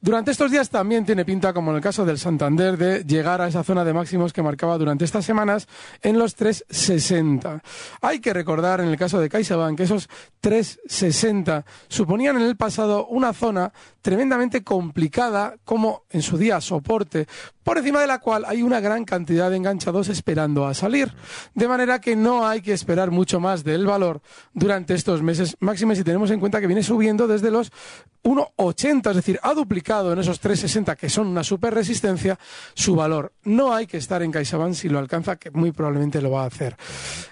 durante 0.00 0.30
estos 0.30 0.52
días 0.52 0.70
también 0.70 1.04
tiene 1.04 1.24
pinta, 1.24 1.52
como 1.52 1.70
en 1.70 1.78
el 1.78 1.82
caso 1.82 2.04
del 2.04 2.18
Santander, 2.18 2.76
de 2.76 3.04
llegar 3.04 3.40
a 3.40 3.48
esa 3.48 3.64
zona 3.64 3.84
de 3.84 3.92
máximos 3.92 4.32
que 4.32 4.42
marcaba 4.42 4.78
durante 4.78 5.04
estas 5.04 5.24
semanas 5.24 5.66
en 6.02 6.18
los 6.18 6.36
3,60. 6.38 7.60
Hay 8.00 8.20
que 8.20 8.32
recordar, 8.32 8.80
en 8.80 8.88
el 8.88 8.96
caso 8.96 9.18
de 9.18 9.28
CaixaBank, 9.28 9.76
que 9.76 9.82
esos 9.82 10.08
3,60 10.40 11.64
suponían 11.88 12.36
en 12.36 12.42
el 12.42 12.56
pasado 12.56 13.06
una 13.06 13.32
zona 13.32 13.72
tremendamente 14.00 14.62
complicada, 14.62 15.56
como 15.64 16.04
en 16.10 16.22
su 16.22 16.38
día 16.38 16.60
soporte, 16.60 17.26
por 17.64 17.76
encima 17.76 18.00
de 18.00 18.06
la 18.06 18.20
cual 18.20 18.44
hay 18.46 18.62
una 18.62 18.80
gran 18.80 19.04
cantidad 19.04 19.50
de 19.50 19.56
enganchados 19.56 20.08
esperando 20.08 20.66
a 20.66 20.74
salir. 20.74 21.12
De 21.54 21.68
manera 21.68 22.00
que 22.00 22.16
no 22.16 22.46
hay 22.46 22.62
que 22.62 22.72
esperar 22.72 23.10
mucho 23.10 23.40
más 23.40 23.64
del 23.64 23.84
valor 23.84 24.22
durante 24.54 24.94
estos 24.94 25.22
meses 25.22 25.56
máximos 25.60 25.98
si 25.98 26.04
tenemos 26.04 26.30
en 26.30 26.40
cuenta 26.40 26.60
que 26.60 26.66
viene 26.66 26.82
subiendo 26.82 27.26
desde 27.26 27.50
los 27.50 27.70
1,80, 28.22 29.10
es 29.10 29.16
decir, 29.16 29.38
ha 29.42 29.52
duplicado 29.52 29.87
en 29.88 30.18
esos 30.18 30.42
3,60 30.42 30.96
que 30.96 31.08
son 31.08 31.28
una 31.28 31.42
super 31.42 31.72
resistencia 31.72 32.38
su 32.74 32.94
valor. 32.94 33.32
No 33.44 33.74
hay 33.74 33.86
que 33.86 33.96
estar 33.96 34.22
en 34.22 34.30
CaixaBank 34.30 34.74
si 34.74 34.88
lo 34.90 34.98
alcanza, 34.98 35.36
que 35.36 35.50
muy 35.50 35.72
probablemente 35.72 36.20
lo 36.20 36.30
va 36.30 36.42
a 36.42 36.46
hacer. 36.46 36.76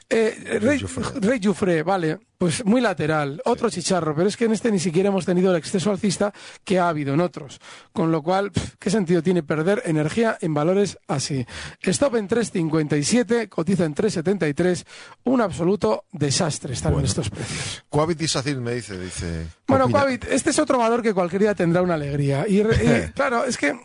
Eh, 0.08 0.58
Rey. 0.60 0.78
Rey 1.20 1.40
Jufre, 1.42 1.82
vale, 1.82 2.18
pues 2.38 2.64
muy 2.64 2.80
lateral, 2.80 3.40
otro 3.44 3.70
chicharro, 3.70 4.14
pero 4.14 4.28
es 4.28 4.36
que 4.36 4.44
en 4.44 4.52
este 4.52 4.70
ni 4.70 4.78
siquiera 4.78 5.08
hemos 5.08 5.24
tenido 5.24 5.50
el 5.50 5.56
exceso 5.56 5.90
alcista 5.90 6.32
que 6.64 6.78
ha 6.78 6.88
habido 6.88 7.14
en 7.14 7.20
otros. 7.20 7.60
Con 7.92 8.12
lo 8.12 8.22
cual, 8.22 8.52
¿qué 8.78 8.90
sentido 8.90 9.22
tiene 9.22 9.42
perder 9.42 9.82
energía 9.86 10.36
en 10.40 10.52
valores 10.52 10.98
así? 11.08 11.46
Stop 11.80 12.16
en 12.16 12.28
3,57, 12.28 13.48
cotiza 13.48 13.84
en 13.84 13.94
3,73, 13.94 14.84
un 15.24 15.40
absoluto 15.40 16.04
desastre 16.12 16.74
estar 16.74 16.92
en 16.92 17.04
estos 17.04 17.30
precios. 17.30 17.84
Coavit 17.88 18.20
y 18.20 18.28
Sacir 18.28 18.60
me 18.60 18.74
dice, 18.74 18.98
dice... 18.98 19.46
¿qué 19.66 19.72
Bueno? 19.72 19.88
Coavit, 19.88 20.24
este 20.26 20.50
es 20.50 20.58
otro 20.58 20.78
valor 20.78 21.02
que 21.02 21.14
cualquier 21.14 21.42
día 21.42 21.54
tendrá 21.54 21.80
una 21.80 21.94
alegría. 21.94 22.44
Y, 22.46 22.60
y, 22.60 23.12
claro, 23.14 23.44
es 23.44 23.56
que 23.56 23.78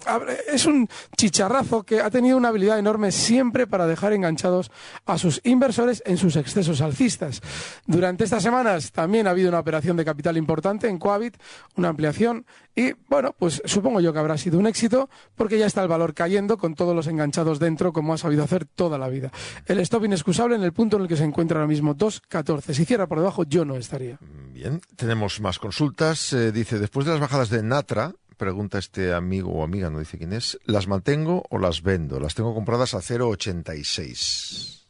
es 0.52 0.66
un 0.66 0.90
chicharrazo 1.16 1.84
que 1.84 2.02
ha 2.02 2.10
tenido 2.10 2.36
una 2.36 2.50
habilidad 2.50 2.78
enorme 2.78 3.14
siempre 3.14 3.66
para 3.66 3.88
dejar 3.88 4.12
enganchados 4.12 4.72
a 5.06 5.18
sus 5.18 5.40
inversores 5.46 6.04
en 6.12 6.18
sus 6.18 6.36
excesos 6.36 6.82
alcistas. 6.82 7.42
Durante 7.86 8.24
estas 8.24 8.44
semanas 8.44 8.92
también 8.92 9.28
ha 9.28 9.32
habido 9.32 9.50
una 9.50 9.60
operación 9.60 9.98
de 9.98 10.06
capital 10.06 10.38
importante 10.38 10.88
en 10.88 11.00
Coavit, 11.00 11.38
una 11.76 11.90
ampliación, 11.90 12.46
y 12.76 12.94
bueno, 13.10 13.36
pues 13.38 13.62
supongo 13.66 14.00
yo 14.00 14.14
que 14.14 14.20
habrá 14.20 14.38
sido 14.38 14.60
un 14.60 14.68
éxito 14.68 15.10
porque 15.36 15.58
ya 15.58 15.66
está 15.66 15.82
el 15.82 15.90
valor 15.90 16.14
cayendo 16.14 16.58
con 16.58 16.76
todos 16.76 16.96
los 16.96 17.08
enganchados 17.08 17.60
dentro 17.60 17.92
como 17.92 18.14
ha 18.14 18.18
sabido 18.18 18.44
hacer 18.44 18.66
toda 18.66 18.98
la 18.98 19.10
vida. 19.10 19.32
El 19.66 19.80
stop 19.80 20.06
inexcusable 20.06 20.56
en 20.56 20.64
el 20.64 20.74
punto 20.74 20.98
en 20.98 21.04
el 21.04 21.08
que 21.08 21.18
se 21.18 21.24
encuentra 21.24 21.58
ahora 21.58 21.68
mismo, 21.68 21.96
2.14. 21.96 22.74
Si 22.74 22.86
cierra 22.86 23.08
por 23.08 23.20
debajo, 23.20 23.44
yo 23.44 23.66
no 23.66 23.76
estaría. 23.76 24.20
Bien, 24.54 24.82
tenemos 24.96 25.42
más 25.42 25.60
consultas. 25.60 26.34
Eh, 26.34 26.52
dice, 26.52 26.80
después 26.80 27.06
de 27.06 27.12
las 27.12 27.22
bajadas 27.22 27.50
de 27.50 27.64
Natra, 27.64 28.14
pregunta 28.38 28.80
este 28.80 29.14
amigo 29.14 29.52
o 29.52 29.64
amiga, 29.64 29.90
no 29.90 30.00
dice 30.00 30.18
quién 30.18 30.34
es, 30.34 30.58
¿las 30.66 30.88
mantengo 30.88 31.44
o 31.50 31.60
las 31.60 31.84
vendo? 31.84 32.20
Las 32.20 32.36
tengo 32.36 32.54
compradas 32.56 32.94
a 32.94 33.00
0,86. 33.00 34.81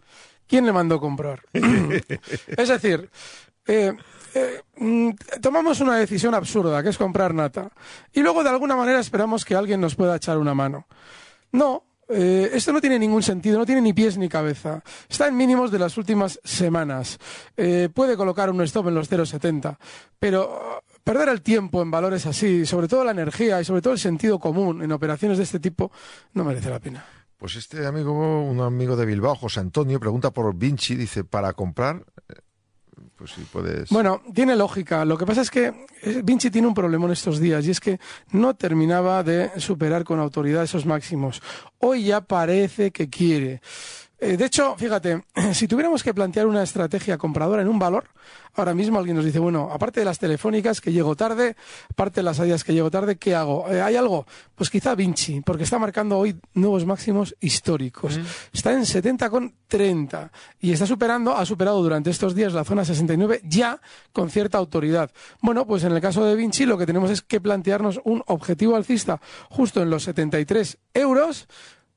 ¿Quién 0.52 0.66
le 0.66 0.74
mandó 0.74 1.00
comprar? 1.00 1.44
es 1.54 2.68
decir, 2.68 3.10
eh, 3.66 3.94
eh, 4.34 4.62
mm, 4.76 5.12
tomamos 5.42 5.80
una 5.80 5.96
decisión 5.96 6.36
absurda, 6.36 6.84
que 6.84 6.90
es 6.90 6.98
comprar 6.98 7.34
nata, 7.34 7.72
y 8.12 8.20
luego 8.20 8.44
de 8.44 8.50
alguna 8.50 8.76
manera 8.76 9.00
esperamos 9.00 9.46
que 9.46 9.56
alguien 9.56 9.80
nos 9.80 9.96
pueda 9.96 10.18
echar 10.18 10.38
una 10.38 10.54
mano. 10.54 10.88
No, 11.54 11.86
eh, 12.10 12.52
esto 12.54 12.74
no 12.74 12.82
tiene 12.82 13.00
ningún 13.00 13.24
sentido, 13.24 13.60
no 13.60 13.66
tiene 13.66 13.80
ni 13.80 13.94
pies 13.94 14.18
ni 14.18 14.28
cabeza. 14.28 14.84
Está 15.08 15.30
en 15.30 15.38
mínimos 15.38 15.72
de 15.72 15.80
las 15.80 15.98
últimas 15.98 16.38
semanas. 16.44 17.18
Eh, 17.56 17.88
puede 17.94 18.18
colocar 18.18 18.50
un 18.50 18.62
stop 18.64 18.90
en 18.90 18.96
los 18.96 19.10
0,70, 19.10 19.78
pero 20.20 20.84
perder 21.02 21.30
el 21.30 21.42
tiempo 21.42 21.82
en 21.82 21.92
valores 21.92 22.26
así, 22.26 22.66
sobre 22.66 22.90
todo 22.90 23.06
la 23.06 23.12
energía 23.12 23.62
y 23.62 23.64
sobre 23.64 23.82
todo 23.82 23.94
el 23.94 24.00
sentido 24.00 24.38
común 24.38 24.84
en 24.84 24.92
operaciones 24.92 25.38
de 25.38 25.46
este 25.46 25.62
tipo, 25.62 25.94
no 26.34 26.44
merece 26.44 26.70
la 26.70 26.80
pena. 26.80 27.21
Pues 27.42 27.56
este 27.56 27.88
amigo, 27.88 28.14
un 28.44 28.62
amigo 28.62 28.96
de 28.96 29.04
Bilbao, 29.04 29.34
José 29.34 29.62
Antonio, 29.62 30.00
pregunta 30.00 30.30
por 30.30 30.56
Vinci, 30.56 30.96
dice, 30.96 31.24
para 31.24 31.54
comprar, 31.54 32.06
pues 33.16 33.32
si 33.32 33.42
puedes... 33.42 33.90
Bueno, 33.90 34.22
tiene 34.32 34.56
lógica. 34.56 35.04
Lo 35.06 35.18
que 35.18 35.26
pasa 35.26 35.42
es 35.42 35.50
que 35.50 35.88
eh, 36.04 36.22
Vinci 36.24 36.52
tiene 36.52 36.68
un 36.68 36.76
problema 36.76 37.06
en 37.06 37.14
estos 37.14 37.40
días 37.40 37.66
y 37.66 37.72
es 37.72 37.80
que 37.80 38.00
no 38.30 38.54
terminaba 38.54 39.24
de 39.24 39.60
superar 39.60 40.04
con 40.04 40.20
autoridad 40.20 40.62
esos 40.62 40.86
máximos. 40.86 41.42
Hoy 41.80 42.04
ya 42.04 42.22
parece 42.22 42.92
que 42.92 43.10
quiere. 43.10 43.60
Eh, 44.24 44.38
de 44.38 44.46
hecho, 44.46 44.76
fíjate, 44.78 45.24
si 45.54 45.68
tuviéramos 45.68 46.04
que 46.04 46.14
plantear 46.14 46.46
una 46.46 46.62
estrategia 46.62 47.18
compradora 47.18 47.64
en 47.64 47.68
un 47.68 47.80
valor, 47.80 48.06
ahora 48.54 48.76
mismo 48.76 49.00
alguien 49.00 49.16
nos 49.16 49.26
dice, 49.26 49.40
bueno, 49.40 49.72
aparte 49.72 50.02
de 50.02 50.06
las 50.06 50.20
telefónicas 50.20 50.80
que 50.80 50.92
llego 50.92 51.16
tarde, 51.16 51.56
aparte 51.90 52.20
de 52.20 52.24
las 52.26 52.40
adidas 52.40 52.64
que 52.64 52.72
llego 52.72 52.92
tarde, 52.92 53.16
¿qué 53.16 53.34
hago? 53.34 53.68
Eh, 53.72 53.82
¿Hay 53.82 53.96
algo? 53.96 54.28
Pues 54.54 54.70
quizá 54.70 54.94
Vinci, 54.94 55.42
porque 55.42 55.64
está 55.64 55.80
marcando 55.80 56.20
hoy 56.20 56.40
nuevos 56.54 56.86
máximos 56.86 57.36
históricos. 57.40 58.20
Está 58.54 58.74
en 58.74 58.82
70,30 58.82 60.30
y 60.60 60.72
está 60.72 60.86
superando, 60.86 61.36
ha 61.36 61.44
superado 61.44 61.82
durante 61.82 62.12
estos 62.12 62.36
días 62.36 62.54
la 62.54 62.64
zona 62.64 62.86
69 62.86 63.42
ya 63.46 63.82
con 64.14 64.30
cierta 64.30 64.60
autoridad. 64.60 65.10
Bueno, 65.42 65.66
pues 65.66 65.84
en 65.84 65.94
el 65.94 66.02
caso 66.02 66.24
de 66.24 66.36
Vinci 66.36 66.68
lo 66.68 66.78
que 66.78 66.86
tenemos 66.86 67.10
es 67.10 67.24
que 67.24 67.42
plantearnos 67.42 68.00
un 68.04 68.22
objetivo 68.28 68.76
alcista 68.76 69.20
justo 69.50 69.82
en 69.82 69.90
los 69.90 70.04
73 70.04 70.78
euros 70.94 71.48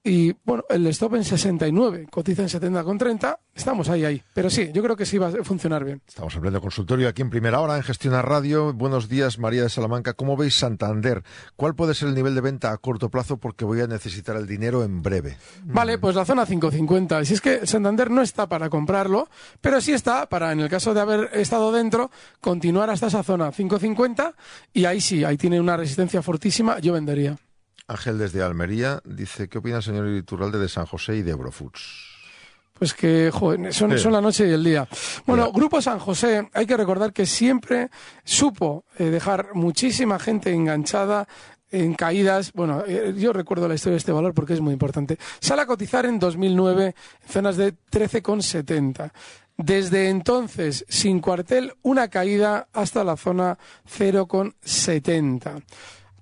y 0.06 0.36
bueno, 0.44 0.64
el 0.68 0.86
stop 0.88 1.14
en 1.14 1.24
69, 1.24 2.08
cotiza 2.10 2.42
en 2.42 2.48
70,30, 2.48 3.38
estamos 3.54 3.88
ahí, 3.88 4.04
ahí. 4.04 4.22
Pero 4.34 4.50
sí, 4.50 4.70
yo 4.74 4.82
creo 4.82 4.96
que 4.96 5.06
sí 5.06 5.16
va 5.16 5.28
a 5.28 5.44
funcionar 5.44 5.82
bien. 5.82 6.02
Estamos 6.06 6.34
en 6.34 6.42
pleno 6.42 6.60
consultorio 6.60 7.08
aquí 7.08 7.22
en 7.22 7.30
Primera 7.30 7.58
Hora, 7.60 7.78
en 7.78 7.82
Gestiona 7.82 8.20
Radio. 8.20 8.74
Buenos 8.74 9.08
días, 9.08 9.38
María 9.38 9.62
de 9.62 9.70
Salamanca. 9.70 10.12
¿Cómo 10.12 10.36
veis 10.36 10.56
Santander? 10.56 11.22
¿Cuál 11.56 11.74
puede 11.74 11.94
ser 11.94 12.08
el 12.08 12.14
nivel 12.14 12.34
de 12.34 12.42
venta 12.42 12.70
a 12.70 12.76
corto 12.76 13.08
plazo? 13.08 13.38
Porque 13.38 13.64
voy 13.64 13.80
a 13.80 13.86
necesitar 13.86 14.36
el 14.36 14.46
dinero 14.46 14.84
en 14.84 15.00
breve. 15.00 15.38
Vale, 15.64 15.96
pues 15.96 16.14
la 16.14 16.26
zona 16.26 16.44
550. 16.44 17.24
Si 17.24 17.32
es 17.32 17.40
que 17.40 17.66
Santander 17.66 18.10
no 18.10 18.20
está 18.20 18.46
para 18.46 18.68
comprarlo, 18.68 19.30
pero 19.62 19.80
sí 19.80 19.94
está 19.94 20.28
para, 20.28 20.52
en 20.52 20.60
el 20.60 20.68
caso 20.68 20.92
de 20.92 21.00
haber 21.00 21.30
estado 21.32 21.72
dentro, 21.72 22.10
continuar 22.42 22.90
hasta 22.90 23.06
esa 23.06 23.22
zona 23.22 23.50
550 23.50 24.34
y 24.74 24.84
ahí 24.84 25.00
sí, 25.00 25.24
ahí 25.24 25.38
tiene 25.38 25.58
una 25.58 25.78
resistencia 25.78 26.20
fortísima, 26.20 26.78
yo 26.80 26.92
vendería. 26.92 27.38
Ángel 27.86 28.18
desde 28.18 28.42
Almería 28.42 29.00
dice, 29.04 29.48
¿qué 29.48 29.58
opina 29.58 29.76
el 29.76 29.82
señor 29.82 30.08
Iturralde 30.08 30.58
de 30.58 30.68
San 30.68 30.86
José 30.86 31.16
y 31.16 31.22
de 31.22 31.32
Eurofoods? 31.32 32.14
Pues 32.72 32.92
que 32.92 33.30
joder, 33.32 33.72
son, 33.72 33.96
son, 33.98 34.12
la 34.12 34.20
noche 34.20 34.48
y 34.48 34.52
el 34.52 34.64
día. 34.64 34.88
Bueno, 35.26 35.52
Grupo 35.52 35.80
San 35.80 36.00
José, 36.00 36.50
hay 36.52 36.66
que 36.66 36.76
recordar 36.76 37.12
que 37.12 37.24
siempre 37.24 37.88
supo 38.24 38.84
eh, 38.98 39.04
dejar 39.04 39.54
muchísima 39.54 40.18
gente 40.18 40.52
enganchada 40.52 41.28
en 41.70 41.94
caídas. 41.94 42.52
Bueno, 42.52 42.82
eh, 42.86 43.14
yo 43.16 43.32
recuerdo 43.32 43.68
la 43.68 43.76
historia 43.76 43.94
de 43.94 43.98
este 43.98 44.12
valor 44.12 44.34
porque 44.34 44.54
es 44.54 44.60
muy 44.60 44.72
importante. 44.72 45.18
Sale 45.38 45.62
a 45.62 45.66
cotizar 45.66 46.04
en 46.06 46.18
2009 46.18 46.86
en 46.86 47.28
zonas 47.28 47.56
de 47.56 47.74
13,70. 47.74 49.12
Desde 49.56 50.08
entonces, 50.08 50.84
sin 50.88 51.20
cuartel, 51.20 51.74
una 51.82 52.08
caída 52.08 52.66
hasta 52.72 53.04
la 53.04 53.16
zona 53.16 53.56
0,70. 53.88 55.62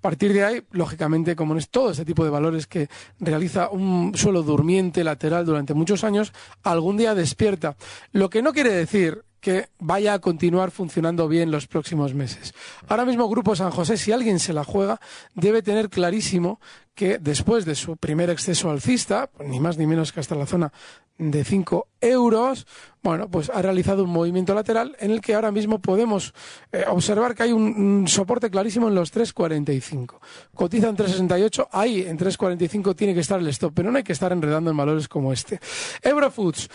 Partir 0.02 0.32
de 0.32 0.44
ahí, 0.44 0.62
lógicamente, 0.72 1.36
como 1.36 1.56
es 1.56 1.70
todo 1.70 1.92
ese 1.92 2.04
tipo 2.04 2.24
de 2.24 2.30
valores 2.30 2.66
que 2.66 2.88
realiza 3.20 3.70
un 3.70 4.12
suelo 4.16 4.42
durmiente 4.42 5.04
lateral 5.04 5.46
durante 5.46 5.74
muchos 5.74 6.02
años, 6.02 6.32
algún 6.64 6.96
día 6.96 7.14
despierta. 7.14 7.76
Lo 8.10 8.28
que 8.28 8.42
no 8.42 8.52
quiere 8.52 8.72
decir 8.72 9.24
que 9.40 9.68
vaya 9.78 10.14
a 10.14 10.18
continuar 10.20 10.70
funcionando 10.70 11.28
bien 11.28 11.50
los 11.50 11.66
próximos 11.66 12.14
meses. 12.14 12.52
Ahora 12.86 13.04
mismo 13.04 13.28
Grupo 13.28 13.56
San 13.56 13.72
José, 13.72 13.96
si 13.96 14.12
alguien 14.12 14.38
se 14.38 14.52
la 14.52 14.62
juega, 14.62 15.00
debe 15.34 15.62
tener 15.62 15.88
clarísimo 15.88 16.60
que 16.94 17.18
después 17.18 17.64
de 17.64 17.74
su 17.74 17.96
primer 17.96 18.30
exceso 18.30 18.70
alcista, 18.70 19.30
ni 19.44 19.60
más 19.60 19.78
ni 19.78 19.86
menos 19.86 20.12
que 20.12 20.20
hasta 20.20 20.34
la 20.34 20.46
zona 20.46 20.72
de 21.18 21.44
5 21.44 21.88
euros, 22.00 22.66
bueno, 23.02 23.30
pues 23.30 23.50
ha 23.50 23.62
realizado 23.62 24.04
un 24.04 24.10
movimiento 24.10 24.54
lateral 24.54 24.96
en 24.98 25.10
el 25.10 25.20
que 25.20 25.34
ahora 25.34 25.52
mismo 25.52 25.80
podemos 25.80 26.34
eh, 26.72 26.84
observar 26.88 27.34
que 27.34 27.44
hay 27.44 27.52
un, 27.52 28.06
soporte 28.08 28.50
clarísimo 28.50 28.88
en 28.88 28.94
los 28.94 29.14
3.45. 29.14 30.18
Cotiza 30.54 30.88
en 30.88 30.96
3.68, 30.96 31.68
ahí 31.70 32.02
en 32.02 32.18
3.45 32.18 32.96
tiene 32.96 33.14
que 33.14 33.20
estar 33.20 33.40
el 33.40 33.48
stop, 33.48 33.72
pero 33.74 33.90
no 33.90 33.98
hay 33.98 34.04
que 34.04 34.12
estar 34.12 34.32
enredando 34.32 34.70
en 34.70 34.76
valores 34.76 35.08
como 35.08 35.32
este. 35.32 35.60
Eurofoods. 36.02 36.68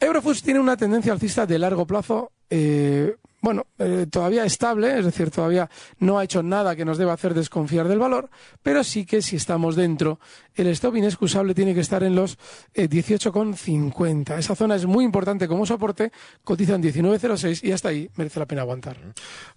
Eurofoods 0.00 0.42
tiene 0.42 0.60
una 0.60 0.76
tendencia 0.76 1.12
alcista 1.12 1.46
de 1.46 1.58
largo 1.58 1.86
plazo. 1.86 2.32
Eh, 2.50 3.14
bueno, 3.44 3.66
eh, 3.78 4.06
todavía 4.10 4.46
estable, 4.46 4.98
es 4.98 5.04
decir, 5.04 5.30
todavía 5.30 5.68
no 5.98 6.18
ha 6.18 6.24
hecho 6.24 6.42
nada 6.42 6.74
que 6.74 6.86
nos 6.86 6.96
deba 6.96 7.12
hacer 7.12 7.34
desconfiar 7.34 7.88
del 7.88 7.98
valor, 7.98 8.30
pero 8.62 8.82
sí 8.82 9.04
que 9.04 9.20
si 9.20 9.36
estamos 9.36 9.76
dentro, 9.76 10.18
el 10.54 10.68
stop 10.68 10.96
inexcusable 10.96 11.54
tiene 11.54 11.74
que 11.74 11.80
estar 11.80 12.02
en 12.02 12.14
los 12.14 12.38
eh, 12.72 12.88
18,50. 12.88 14.38
Esa 14.38 14.54
zona 14.54 14.76
es 14.76 14.86
muy 14.86 15.04
importante 15.04 15.46
como 15.46 15.66
soporte, 15.66 16.10
cotiza 16.42 16.74
en 16.74 16.82
19,06 16.84 17.62
y 17.62 17.72
hasta 17.72 17.90
ahí 17.90 18.10
merece 18.16 18.40
la 18.40 18.46
pena 18.46 18.62
aguantar. 18.62 18.96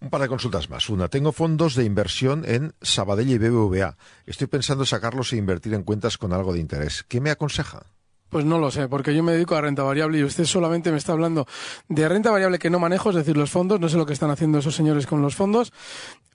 Un 0.02 0.10
par 0.10 0.22
de 0.22 0.28
consultas 0.28 0.70
más. 0.70 0.90
Una, 0.90 1.08
tengo 1.08 1.32
fondos 1.32 1.76
de 1.76 1.86
inversión 1.86 2.44
en 2.46 2.74
Sabadell 2.82 3.30
y 3.30 3.38
BBVA. 3.38 3.96
Estoy 4.26 4.48
pensando 4.48 4.86
sacarlos 4.86 5.32
e 5.32 5.38
invertir 5.38 5.74
en 5.74 5.84
cuentas 5.84 6.18
con 6.18 6.34
algo 6.34 6.52
de 6.52 6.60
interés. 6.60 7.06
¿Qué 7.08 7.22
me 7.22 7.30
aconseja? 7.30 7.86
Pues 8.30 8.44
no 8.44 8.60
lo 8.60 8.72
sé, 8.72 8.90
porque 8.90 9.16
yo 9.16 9.24
me 9.24 9.32
dedico 9.32 9.56
a 9.56 9.62
renta 9.62 9.84
variable 9.84 10.20
y 10.20 10.24
usted 10.24 10.44
solamente 10.44 10.92
me 10.92 10.98
está 10.98 11.14
hablando 11.14 11.48
de 11.88 12.10
renta 12.10 12.30
variable 12.30 12.60
que 12.60 12.70
no 12.70 12.80
manejo, 12.80 13.10
es 13.12 13.16
decir, 13.16 13.38
los 13.38 13.50
fondos, 13.50 13.80
no 13.80 13.88
sé 13.88 13.98
lo 13.98 14.06
que 14.06 14.14
están 14.14 14.32
haciendo 14.32 14.60
esos 14.60 14.76
señores 14.76 15.08
con 15.08 15.22
los 15.22 15.36
fondos, 15.36 15.72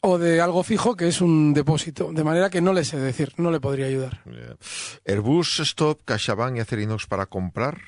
o 0.00 0.18
de 0.18 0.40
algo 0.40 0.62
fijo 0.62 0.96
que 0.96 1.08
es 1.08 1.20
un 1.20 1.52
depósito, 1.52 2.12
de 2.12 2.24
manera 2.24 2.50
que 2.50 2.60
no 2.60 2.72
le 2.72 2.84
sé 2.84 2.98
decir, 2.98 3.32
no 3.36 3.50
le 3.50 3.60
podría 3.60 3.86
ayudar. 3.86 4.22
Airbus, 5.06 5.60
Stop, 5.60 6.00
CaixaBank 6.04 6.56
y 6.56 6.60
Acerinox 6.60 7.06
para 7.06 7.26
comprar. 7.26 7.78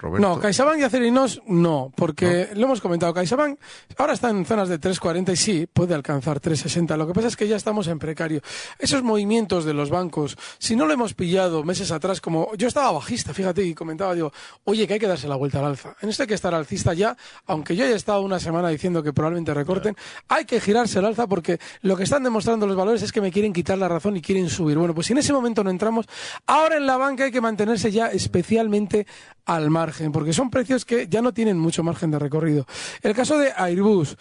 Roberto. 0.00 0.26
No, 0.26 0.40
CaixaBank 0.40 0.80
y 0.80 0.82
Acerinos 0.82 1.42
no, 1.46 1.92
porque 1.94 2.48
¿No? 2.52 2.60
lo 2.60 2.66
hemos 2.66 2.80
comentado, 2.80 3.12
CaixaBank 3.12 3.58
ahora 3.98 4.14
está 4.14 4.30
en 4.30 4.44
zonas 4.46 4.68
de 4.68 4.80
3.40 4.80 5.32
y 5.32 5.36
sí, 5.36 5.66
puede 5.70 5.94
alcanzar 5.94 6.40
3.60. 6.40 6.96
Lo 6.96 7.06
que 7.06 7.12
pasa 7.12 7.28
es 7.28 7.36
que 7.36 7.46
ya 7.46 7.56
estamos 7.56 7.86
en 7.88 7.98
precario. 7.98 8.40
Esos 8.78 9.02
movimientos 9.02 9.64
de 9.64 9.74
los 9.74 9.90
bancos, 9.90 10.36
si 10.58 10.74
no 10.74 10.86
lo 10.86 10.92
hemos 10.92 11.14
pillado 11.14 11.62
meses 11.64 11.90
atrás, 11.92 12.20
como 12.20 12.54
yo 12.56 12.68
estaba 12.68 12.90
bajista, 12.92 13.34
fíjate, 13.34 13.62
y 13.62 13.74
comentaba, 13.74 14.14
digo, 14.14 14.32
oye, 14.64 14.86
que 14.86 14.94
hay 14.94 15.00
que 15.00 15.06
darse 15.06 15.28
la 15.28 15.36
vuelta 15.36 15.58
al 15.58 15.66
alza. 15.66 15.94
En 16.00 16.08
esto 16.08 16.22
hay 16.22 16.28
que 16.28 16.34
estar 16.34 16.54
alcista 16.54 16.94
ya, 16.94 17.16
aunque 17.46 17.76
yo 17.76 17.84
haya 17.84 17.96
estado 17.96 18.22
una 18.22 18.40
semana 18.40 18.68
diciendo 18.68 19.02
que 19.02 19.12
probablemente 19.12 19.52
recorten, 19.54 19.96
hay 20.28 20.44
que 20.44 20.60
girarse 20.60 20.98
al 20.98 21.04
alza 21.04 21.26
porque 21.26 21.58
lo 21.82 21.96
que 21.96 22.04
están 22.04 22.22
demostrando 22.22 22.66
los 22.66 22.76
valores 22.76 23.02
es 23.02 23.12
que 23.12 23.20
me 23.20 23.30
quieren 23.30 23.52
quitar 23.52 23.78
la 23.78 23.88
razón 23.88 24.16
y 24.16 24.22
quieren 24.22 24.48
subir. 24.48 24.78
Bueno, 24.78 24.94
pues 24.94 25.06
si 25.06 25.12
en 25.12 25.18
ese 25.18 25.32
momento 25.32 25.62
no 25.62 25.70
entramos, 25.70 26.06
ahora 26.46 26.76
en 26.76 26.86
la 26.86 26.96
banca 26.96 27.24
hay 27.24 27.30
que 27.30 27.40
mantenerse 27.40 27.90
ya 27.90 28.08
especialmente 28.08 29.06
al 29.44 29.68
margen, 29.70 29.89
porque 30.12 30.32
son 30.32 30.50
precios 30.50 30.84
que 30.84 31.08
ya 31.08 31.22
no 31.22 31.32
tienen 31.32 31.58
mucho 31.58 31.82
margen 31.82 32.10
de 32.10 32.18
recorrido. 32.18 32.66
El 33.02 33.14
caso 33.14 33.38
de 33.38 33.52
Airbus. 33.56 34.16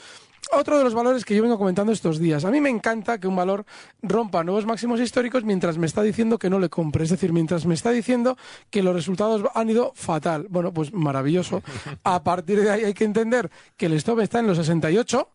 Otro 0.51 0.77
de 0.77 0.83
los 0.83 0.93
valores 0.93 1.25
que 1.25 1.35
yo 1.35 1.43
vengo 1.43 1.57
comentando 1.57 1.91
estos 1.91 2.17
días. 2.17 2.43
A 2.43 2.49
mí 2.49 2.59
me 2.59 2.69
encanta 2.69 3.19
que 3.19 3.27
un 3.27 3.35
valor 3.35 3.65
rompa 4.01 4.43
nuevos 4.43 4.65
máximos 4.65 4.99
históricos 4.99 5.43
mientras 5.43 5.77
me 5.77 5.85
está 5.85 6.01
diciendo 6.01 6.39
que 6.39 6.49
no 6.49 6.59
le 6.59 6.69
compre. 6.69 7.03
Es 7.03 7.11
decir, 7.11 7.33
mientras 7.33 7.65
me 7.65 7.75
está 7.75 7.91
diciendo 7.91 8.37
que 8.71 8.81
los 8.81 8.95
resultados 8.95 9.43
han 9.53 9.69
ido 9.69 9.91
fatal. 9.95 10.47
Bueno, 10.49 10.73
pues 10.73 10.91
maravilloso. 10.91 11.61
A 12.03 12.23
partir 12.23 12.61
de 12.61 12.71
ahí 12.71 12.83
hay 12.83 12.93
que 12.93 13.03
entender 13.03 13.51
que 13.77 13.87
el 13.87 13.93
stop 13.93 14.21
está 14.21 14.39
en 14.39 14.47
los 14.47 14.57
68. 14.57 15.29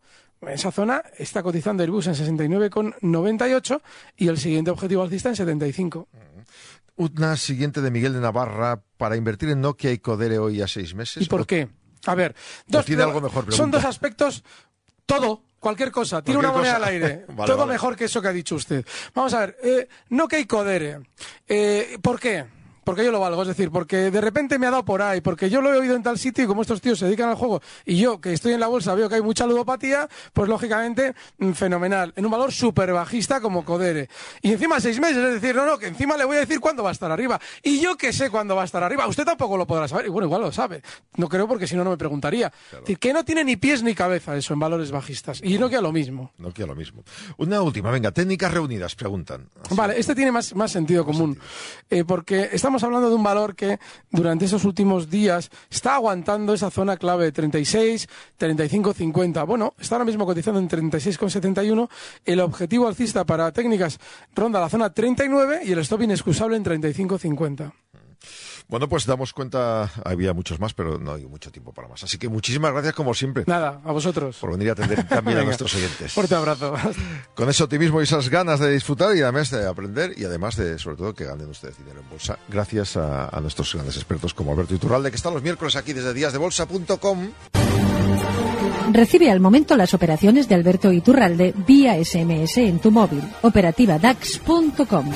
En 0.47 0.55
esa 0.55 0.71
zona 0.71 1.03
está 1.19 1.43
cotizando 1.43 1.83
Airbus 1.83 2.07
en 2.07 2.15
69,98 2.15 3.81
y 4.17 4.29
el 4.29 4.39
siguiente 4.39 4.71
objetivo 4.71 5.03
alcista 5.03 5.29
en 5.29 5.37
75. 5.37 6.09
Una 6.97 7.37
siguiente 7.37 7.81
de 7.81 7.91
Miguel 7.91 8.13
de 8.13 8.21
Navarra 8.21 8.83
para 8.97 9.17
invertir 9.17 9.49
en 9.51 9.61
Nokia 9.61 9.91
y 9.91 9.99
Codere 9.99 10.39
hoy 10.39 10.61
a 10.63 10.69
seis 10.69 10.95
meses. 10.95 11.23
¿Y 11.23 11.27
por 11.27 11.47
qué? 11.47 11.69
A 12.07 12.15
ver, 12.15 12.35
dos, 12.67 12.85
tiene 12.85 13.03
algo 13.03 13.21
mejor 13.21 13.53
son 13.53 13.71
dos 13.71 13.85
aspectos. 13.85 14.45
Todo, 15.07 15.43
cualquier 15.59 15.91
cosa. 15.91 16.23
Tiene 16.23 16.41
Cualquier 16.41 16.51
una 16.51 16.59
moneda 16.59 16.75
cosa. 16.79 16.87
al 16.87 16.93
aire. 16.93 17.25
Vale, 17.35 17.47
Todo 17.51 17.59
vale. 17.59 17.73
mejor 17.73 17.97
que 17.97 18.05
eso 18.05 18.23
que 18.23 18.29
ha 18.29 18.33
dicho 18.33 18.55
usted. 18.55 18.85
Vamos 19.15 19.35
a 19.35 19.41
ver, 19.41 19.57
eh, 19.63 19.89
Nokia 20.11 20.39
y 20.39 20.45
Codere. 20.47 21.01
Eh, 21.49 21.99
¿Por 22.01 22.21
qué? 22.21 22.45
Porque 22.85 23.05
yo 23.05 23.11
lo 23.11 23.21
valgo, 23.21 23.43
es 23.43 23.49
decir, 23.49 23.71
porque 23.71 24.11
de 24.11 24.21
repente 24.21 24.59
me 24.59 24.67
ha 24.67 24.71
dado 24.71 24.85
por 24.85 25.03
ahí, 25.03 25.21
porque 25.21 25.51
yo 25.51 25.61
lo 25.61 25.73
he 25.73 25.79
oído 25.79 25.97
en 25.97 26.03
tal 26.03 26.19
sitio 26.19 26.45
y 26.45 26.47
como 26.47 26.63
estos 26.63 26.81
tíos 26.81 26.99
se 26.99 27.07
dedican 27.07 27.29
al 27.29 27.37
juego 27.37 27.61
y 27.85 27.97
yo 27.97 28.21
que 28.21 28.33
estoy 28.33 28.53
en 28.53 28.61
la 28.61 28.67
bolsa 28.67 28.95
veo 28.95 29.09
que 29.09 29.17
hay 29.17 29.23
mucha 29.23 29.47
ludopatía, 29.47 30.09
pues 30.33 30.49
lógicamente 30.49 31.15
mm, 31.39 31.53
fenomenal, 31.53 32.13
en 32.17 32.25
un 32.25 32.31
valor 32.31 32.53
súper 32.53 32.93
bajista 32.93 33.41
como 33.41 33.65
Codere. 33.65 34.09
Y 34.43 34.53
encima 34.53 34.81
seis 34.81 35.01
meses, 35.01 35.19
es 35.19 35.41
decir, 35.41 35.55
no, 35.55 35.67
no, 35.67 35.79
que 35.79 35.87
encima 35.87 36.17
le 36.17 36.25
voy 36.25 36.37
a 36.37 36.41
decir 36.41 36.61
cuándo 36.61 36.83
va 36.83 36.91
a 36.91 36.93
estar 36.93 37.11
arriba. 37.11 37.41
Y 37.63 37.81
yo 37.81 37.97
que 37.97 38.13
sé 38.13 38.31
cuándo 38.31 38.57
va 38.57 38.63
a 38.63 38.65
estar 38.65 38.83
arriba, 38.83 39.07
usted 39.07 39.25
tampoco 39.25 39.57
lo 39.57 39.67
podrá 39.67 39.89
saber, 39.89 40.07
y 40.07 40.09
bueno, 40.09 40.27
igual 40.27 40.43
lo 40.43 40.53
sabe, 40.53 40.83
no 41.17 41.29
creo 41.29 41.49
porque 41.49 41.67
si 41.67 41.77
no, 41.77 41.85
no 41.85 41.91
me 41.91 41.97
preguntaría. 41.97 42.53
Es 42.73 42.81
decir, 42.81 42.99
que 42.99 43.13
no 43.13 43.25
tiene 43.25 43.45
ni 43.45 43.57
pies 43.57 43.83
ni 43.83 43.95
cabeza 43.95 44.37
eso 44.37 44.55
en 44.55 44.61
valores 44.61 44.91
bajistas, 44.91 45.41
y 45.43 45.59
no 45.59 45.69
queda 45.69 45.81
lo 45.81 45.93
mismo. 45.93 46.33
No 46.39 46.53
queda 46.53 46.67
lo 46.67 46.75
mismo. 46.75 47.05
Una 47.37 47.63
última, 47.63 47.91
venga, 47.91 48.13
técnicas 48.13 48.53
reunidas, 48.53 48.95
preguntan. 48.95 49.49
Vale, 49.71 49.99
este 49.99 50.15
tiene 50.15 50.33
más, 50.33 50.55
más 50.55 50.73
sentido 50.73 51.05
común, 51.05 51.39
eh, 51.91 52.05
porque 52.05 52.51
estamos 52.53 52.74
hablando 52.83 53.09
de 53.09 53.15
un 53.15 53.23
valor 53.23 53.55
que 53.55 53.79
durante 54.11 54.47
esos 54.47 54.65
últimos 54.65 55.11
días 55.11 55.51
está 55.71 55.95
aguantando 55.95 56.55
esa 56.55 56.71
zona 56.71 56.97
clave 56.97 57.27
de 57.27 57.33
36, 57.33 58.09
35, 58.37 58.95
50. 58.95 59.45
Bueno, 59.45 59.75
está 59.79 59.97
ahora 59.97 60.05
mismo 60.05 60.27
cotizando 60.27 60.59
en 60.59 60.69
36,71. 60.69 61.89
El 62.25 62.41
objetivo 62.41 62.89
alcista 62.89 63.25
para 63.25 63.53
técnicas 63.53 63.99
ronda 64.35 64.61
la 64.61 64.69
zona 64.69 64.91
39 64.91 65.61
y 65.65 65.73
el 65.73 65.79
stop 65.81 66.03
inexcusable 66.03 66.57
en 66.57 66.65
35,50. 66.65 67.73
Bueno, 68.67 68.89
pues 68.89 69.05
damos 69.05 69.33
cuenta, 69.33 69.91
había 70.05 70.33
muchos 70.33 70.59
más, 70.59 70.73
pero 70.73 70.99
no 70.99 71.13
hay 71.15 71.27
mucho 71.27 71.53
tiempo 71.53 71.73
para 71.73 71.87
más. 71.87 72.03
Así 72.03 72.17
que 72.19 72.29
muchísimas 72.29 72.73
gracias, 72.73 72.95
como 72.95 73.13
siempre. 73.15 73.45
Nada, 73.47 73.81
a 73.85 73.93
vosotros. 73.93 74.37
Por 74.39 74.53
venir 74.53 74.71
a 74.71 74.73
atender 74.73 75.07
también 75.07 75.39
a 75.39 75.43
nuestros 75.45 75.75
oyentes. 75.75 76.13
Fuerte 76.13 76.35
abrazo. 76.35 76.75
Con 77.35 77.49
ese 77.49 77.63
optimismo 77.63 78.01
y 78.01 78.05
esas 78.05 78.29
ganas 78.31 78.61
de 78.61 78.73
disfrutar 78.73 79.15
y 79.17 79.21
además 79.21 79.51
de 79.51 79.67
aprender 79.69 80.15
y 80.17 80.25
además 80.25 80.57
de, 80.57 80.79
sobre 80.79 80.97
todo, 80.97 81.15
que 81.15 81.25
ganen 81.25 81.49
ustedes 81.49 81.77
dinero 81.79 82.01
en 82.01 82.09
bolsa. 82.09 82.39
Gracias 82.49 82.97
a, 82.97 83.29
a 83.29 83.41
nuestros 83.41 83.73
grandes 83.75 83.97
expertos 83.97 84.33
como 84.33 84.53
Alberto 84.53 84.75
Iturralde, 84.75 85.11
que 85.11 85.17
están 85.17 85.35
los 85.35 85.43
miércoles 85.43 85.77
aquí 85.77 85.93
desde 85.93 86.15
díasdebolsa.com. 86.15 87.31
Recibe 88.93 89.31
al 89.31 89.41
momento 89.41 89.77
las 89.77 89.95
operaciones 89.95 90.49
de 90.49 90.55
Alberto 90.55 90.93
Iturralde 90.93 91.55
vía 91.67 92.03
SMS 92.03 92.59
en 92.59 92.79
tu 92.79 92.91
móvil. 92.91 93.23
Operativa 93.43 93.99
DAX.com. 93.99 95.11